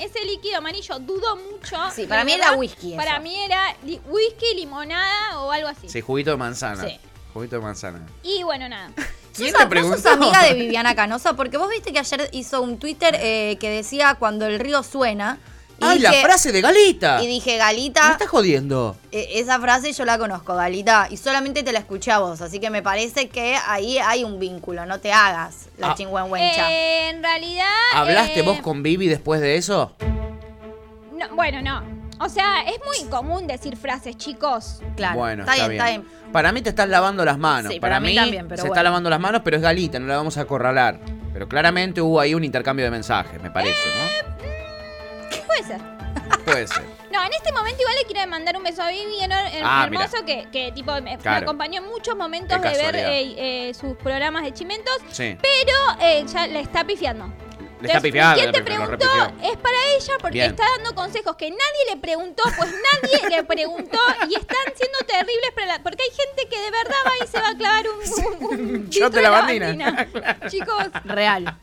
ese 0.01 0.24
líquido 0.25 0.58
amarillo. 0.58 1.00
Dudo 1.00 1.36
mucho. 1.36 1.77
Sí, 1.96 2.05
para 2.05 2.24
mí 2.24 2.31
verdad. 2.34 2.50
era 2.50 2.58
whisky 2.58 2.96
Para 2.96 3.13
eso. 3.13 3.22
mí 3.22 3.36
era 3.43 3.75
li- 3.86 4.01
whisky, 4.08 4.55
limonada 4.55 5.39
o 5.41 5.51
algo 5.51 5.67
así. 5.67 5.89
Sí, 5.89 6.01
juguito 6.01 6.31
de 6.31 6.38
manzana. 6.38 6.84
Sí. 6.88 7.00
Juguito 7.34 7.55
de 7.58 7.62
manzana. 7.62 8.05
Y 8.24 8.43
bueno, 8.43 8.67
nada. 8.67 8.91
¿Quién 9.36 9.51
¿Sos- 9.51 9.60
te 9.60 9.63
vos 9.65 9.70
preguntó? 9.70 9.98
sos 9.98 10.05
amiga 10.13 10.43
de 10.43 10.53
Viviana 10.55 10.93
Canosa? 10.96 11.34
Porque 11.36 11.58
vos 11.58 11.70
viste 11.70 11.93
que 11.93 12.00
ayer 12.00 12.29
hizo 12.34 12.62
un 12.62 12.77
Twitter 12.79 13.15
eh, 13.20 13.58
que 13.60 13.70
decía 13.70 14.15
cuando 14.20 14.46
el 14.48 14.60
río 14.60 14.84
suena. 14.84 15.39
Y 15.82 15.84
¡Ay, 15.84 16.00
la 16.00 16.14
frase 16.14 16.52
de 16.52 16.62
Galita! 16.62 17.22
Y 17.24 17.28
dije, 17.28 17.54
¿Me 17.54 17.58
Galita, 17.58 18.12
estás 18.12 18.28
jodiendo? 18.30 18.96
eh, 19.12 19.28
esa 19.36 19.60
frase 19.60 19.92
yo 19.94 20.06
la 20.06 20.18
conozco, 20.20 20.54
Galita, 20.56 21.08
y 21.10 21.18
solamente 21.18 21.64
te 21.64 21.72
la 21.72 21.80
escuché 21.80 22.12
a 22.12 22.20
vos, 22.20 22.40
así 22.42 22.60
que 22.60 22.70
me 22.70 22.84
parece 22.84 23.30
que 23.30 23.58
ahí 23.68 23.98
hay 23.98 24.24
un 24.24 24.40
vínculo, 24.40 24.86
no 24.86 25.00
te 25.00 25.12
hagas 25.12 25.70
la 25.78 25.92
Ah. 25.92 25.96
chingüengüencha. 25.96 26.72
Eh, 26.72 27.10
en 27.10 27.24
realidad. 27.24 27.66
¿Hablaste 27.96 28.40
eh, 28.40 28.44
vos 28.44 28.60
con 28.60 28.84
Vivi 28.84 29.08
después 29.08 29.42
de 29.42 29.56
eso? 29.58 29.94
no, 31.18 31.36
bueno, 31.36 31.62
no. 31.62 32.02
O 32.24 32.30
sea, 32.30 32.62
es 32.62 32.78
muy 32.86 33.10
común 33.10 33.48
decir 33.48 33.76
frases, 33.76 34.16
chicos. 34.18 34.80
claro, 34.96 35.18
bueno, 35.18 35.42
está, 35.44 35.56
bien, 35.56 35.72
está 35.72 35.88
bien. 35.90 36.08
Para 36.32 36.52
mí 36.52 36.62
te 36.62 36.70
estás 36.70 36.88
lavando 36.88 37.26
las 37.26 37.40
manos. 37.40 37.74
Sí, 37.74 37.80
para, 37.80 37.96
para 37.96 38.00
mí 38.02 38.10
mí, 38.10 38.16
también, 38.16 38.48
pero 38.48 38.58
se 38.58 38.68
bueno. 38.68 38.74
está 38.76 38.84
lavando 38.84 39.10
las 39.10 39.20
manos, 39.20 39.42
pero 39.44 39.58
es 39.58 39.64
Galita, 39.64 39.98
no 40.00 40.06
la 40.06 40.18
vamos 40.18 40.38
a 40.38 40.42
acorralar. 40.42 41.00
Pero 41.34 41.48
claramente 41.50 42.00
hubo 42.02 42.20
ahí 42.20 42.36
un 42.36 42.44
intercambio 42.44 42.86
de 42.86 42.92
mensajes, 42.92 43.42
me 43.42 43.50
parece, 43.50 43.74
Puede 45.51 45.63
ser. 45.63 45.81
¿no? 45.81 46.46
Puede 46.46 46.67
ser. 46.67 46.84
No, 47.12 47.22
en 47.25 47.34
este 47.34 47.51
momento 47.51 47.81
igual 47.81 47.96
le 48.00 48.05
quiero 48.05 48.25
mandar 48.31 48.55
un 48.55 48.63
beso 48.63 48.81
a 48.81 48.88
Vivi 48.89 49.17
Ah, 49.62 49.84
hermoso 49.86 50.24
que, 50.25 50.48
que 50.50 50.72
tipo 50.72 50.93
me, 51.01 51.17
acompañó 51.25 51.81
en 51.81 51.88
muchos 51.89 52.15
momentos 52.15 52.58
Qué 52.62 52.70
de 52.70 52.77
ver 52.77 52.96
eh, 52.96 53.67
eh, 53.70 53.74
sus 53.74 53.98
programas 53.98 54.43
de 54.43 54.53
chimentos, 54.53 54.93
Sí. 55.12 55.38
pero 55.41 55.75
eh, 56.00 56.24
ya 56.31 56.48
le 56.48 56.62
está 56.62 56.86
pifiando. 56.86 57.25
Le 57.81 57.88
está 57.89 58.00
pifiando, 58.00 58.39
¿Quién 58.39 58.51
te 58.53 58.62
preguntó? 58.63 59.08
Es 59.43 59.58
para 59.58 59.75
ella 59.98 60.13
porque 60.22 60.38
Bien. 60.38 60.51
está 60.51 60.63
dando 60.77 60.96
consejos 60.96 61.36
que 61.36 61.50
nadie 61.50 61.85
le 61.94 61.98
preguntó, 61.98 62.44
pues 62.57 62.70
nadie 63.01 63.29
le 63.29 63.44
preguntó 63.44 64.00
y 64.29 64.35
están 64.35 64.74
siendo 64.74 65.00
terribles 65.05 65.51
para 65.53 65.68
la- 65.68 65.83
porque 65.83 66.03
hay 66.03 66.16
gente 66.16 66.48
que 66.50 66.61
de 66.61 66.72
verdad 66.72 66.96
va 67.05 67.25
y 67.25 67.27
se 67.27 67.40
va 67.42 67.50
a 67.50 67.55
clavar 67.57 67.83
un, 67.90 68.46
un, 68.46 68.46
un 68.70 68.83
Shot 68.90 68.94
litro 68.94 69.09
de 69.09 69.22
lavandina. 69.22 70.07
Chicos, 70.48 70.85
Real. 71.03 71.57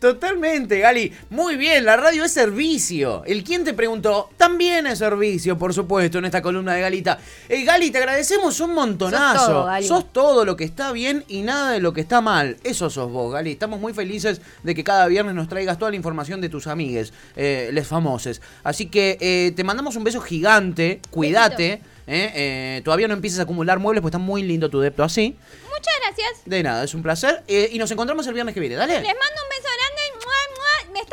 Totalmente, 0.00 0.78
Gali. 0.78 1.12
Muy 1.30 1.56
bien, 1.56 1.84
la 1.84 1.96
radio 1.96 2.24
es 2.24 2.32
servicio. 2.32 3.22
El 3.26 3.44
quien 3.44 3.64
te 3.64 3.74
preguntó 3.74 4.30
también 4.36 4.86
es 4.86 4.98
servicio, 4.98 5.58
por 5.58 5.74
supuesto, 5.74 6.18
en 6.18 6.24
esta 6.24 6.42
columna 6.42 6.74
de 6.74 6.80
Galita. 6.80 7.18
Eh, 7.48 7.64
Gali, 7.64 7.90
te 7.90 7.98
agradecemos 7.98 8.58
un 8.60 8.74
montonazo. 8.74 9.38
Sos 9.38 9.46
todo, 9.46 9.64
Gali. 9.64 9.86
Sos 9.86 10.12
todo 10.12 10.44
lo 10.44 10.56
que 10.56 10.64
está 10.64 10.92
bien 10.92 11.24
y 11.28 11.42
nada 11.42 11.72
de 11.72 11.80
lo 11.80 11.92
que 11.92 12.00
está 12.00 12.20
mal. 12.20 12.56
Eso 12.64 12.90
sos 12.90 13.10
vos, 13.10 13.32
Gali. 13.32 13.52
Estamos 13.52 13.80
muy 13.80 13.92
felices 13.92 14.40
de 14.62 14.74
que 14.74 14.84
cada 14.84 15.06
viernes 15.06 15.34
nos 15.34 15.48
traigas 15.48 15.78
toda 15.78 15.90
la 15.90 15.96
información 15.96 16.40
de 16.40 16.48
tus 16.48 16.66
amigues, 16.66 17.12
eh, 17.36 17.70
les 17.72 17.86
famoses. 17.86 18.40
Así 18.62 18.86
que 18.86 19.18
eh, 19.20 19.52
te 19.54 19.64
mandamos 19.64 19.96
un 19.96 20.04
beso 20.04 20.20
gigante. 20.20 21.00
Cuídate. 21.10 21.82
eh, 22.06 22.80
todavía 22.84 23.06
no 23.06 23.14
empieces 23.14 23.38
a 23.38 23.42
acumular 23.42 23.78
muebles, 23.78 24.02
pues 24.02 24.10
está 24.10 24.18
muy 24.18 24.42
lindo 24.42 24.68
tu 24.68 24.80
depto 24.80 25.04
así. 25.04 25.36
muchas 25.64 25.94
gracias. 26.04 26.42
De 26.44 26.62
nada, 26.62 26.84
es 26.84 26.94
un 26.94 27.02
placer. 27.02 27.42
Y 27.46 27.78
nos 27.78 27.90
encontramos 27.90 28.26
el 28.26 28.34
viernes 28.34 28.54
que 28.54 28.60
viene. 28.60 28.74
Dale. 28.74 28.94
Les 28.94 29.02
mando 29.02 29.14
un 29.14 29.18
beso 29.18 29.24
grande. 29.24 29.40
¡mua, 29.40 29.49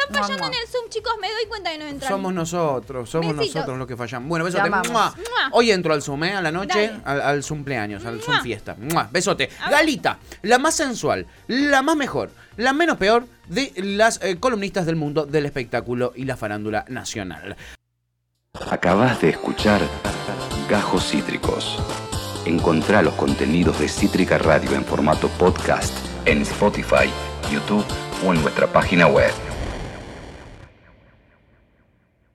Mua, 0.09 0.21
fallando 0.21 0.45
en 0.47 0.53
el 0.53 0.67
Zoom, 0.67 0.89
chicos. 0.89 1.13
Me 1.21 1.27
doy 1.31 1.45
cuenta 1.47 1.71
que 1.71 1.77
no 1.77 1.85
entran. 1.85 2.11
Somos 2.11 2.33
nosotros, 2.33 3.09
somos 3.09 3.35
Besitos. 3.35 3.55
nosotros 3.55 3.77
los 3.77 3.87
que 3.87 3.97
fallamos. 3.97 4.29
Bueno, 4.29 4.45
besote. 4.45 4.69
Hoy 5.51 5.71
entro 5.71 5.93
al 5.93 6.01
Zoom, 6.01 6.23
¿eh? 6.23 6.33
A 6.33 6.41
la 6.41 6.51
noche, 6.51 6.87
Dale. 6.87 7.01
al, 7.05 7.21
al 7.21 7.43
Zoom 7.43 7.57
cumpleaños, 7.57 8.05
al 8.05 8.21
Zoom 8.21 8.39
fiesta. 8.41 8.75
¡Mua! 8.79 9.09
Besote. 9.11 9.49
Galita, 9.69 10.19
la 10.43 10.57
más 10.59 10.75
sensual, 10.75 11.25
la 11.47 11.81
más 11.81 11.95
mejor, 11.97 12.29
la 12.55 12.71
menos 12.71 12.97
peor 12.97 13.25
de 13.47 13.73
las 13.77 14.21
eh, 14.23 14.37
columnistas 14.39 14.85
del 14.85 14.95
mundo 14.95 15.25
del 15.25 15.45
espectáculo 15.45 16.13
y 16.15 16.25
la 16.25 16.37
farándula 16.37 16.85
nacional. 16.87 17.57
Acabas 18.69 19.19
de 19.21 19.29
escuchar 19.29 19.81
Gajos 20.69 21.09
Cítricos. 21.09 21.77
Encontrá 22.45 23.01
los 23.01 23.15
contenidos 23.15 23.79
de 23.79 23.89
Cítrica 23.89 24.37
Radio 24.37 24.73
en 24.73 24.85
formato 24.85 25.27
podcast 25.29 25.93
en 26.25 26.41
Spotify, 26.43 27.09
YouTube 27.51 27.85
o 28.25 28.33
en 28.33 28.41
nuestra 28.41 28.67
página 28.67 29.07
web. 29.07 29.31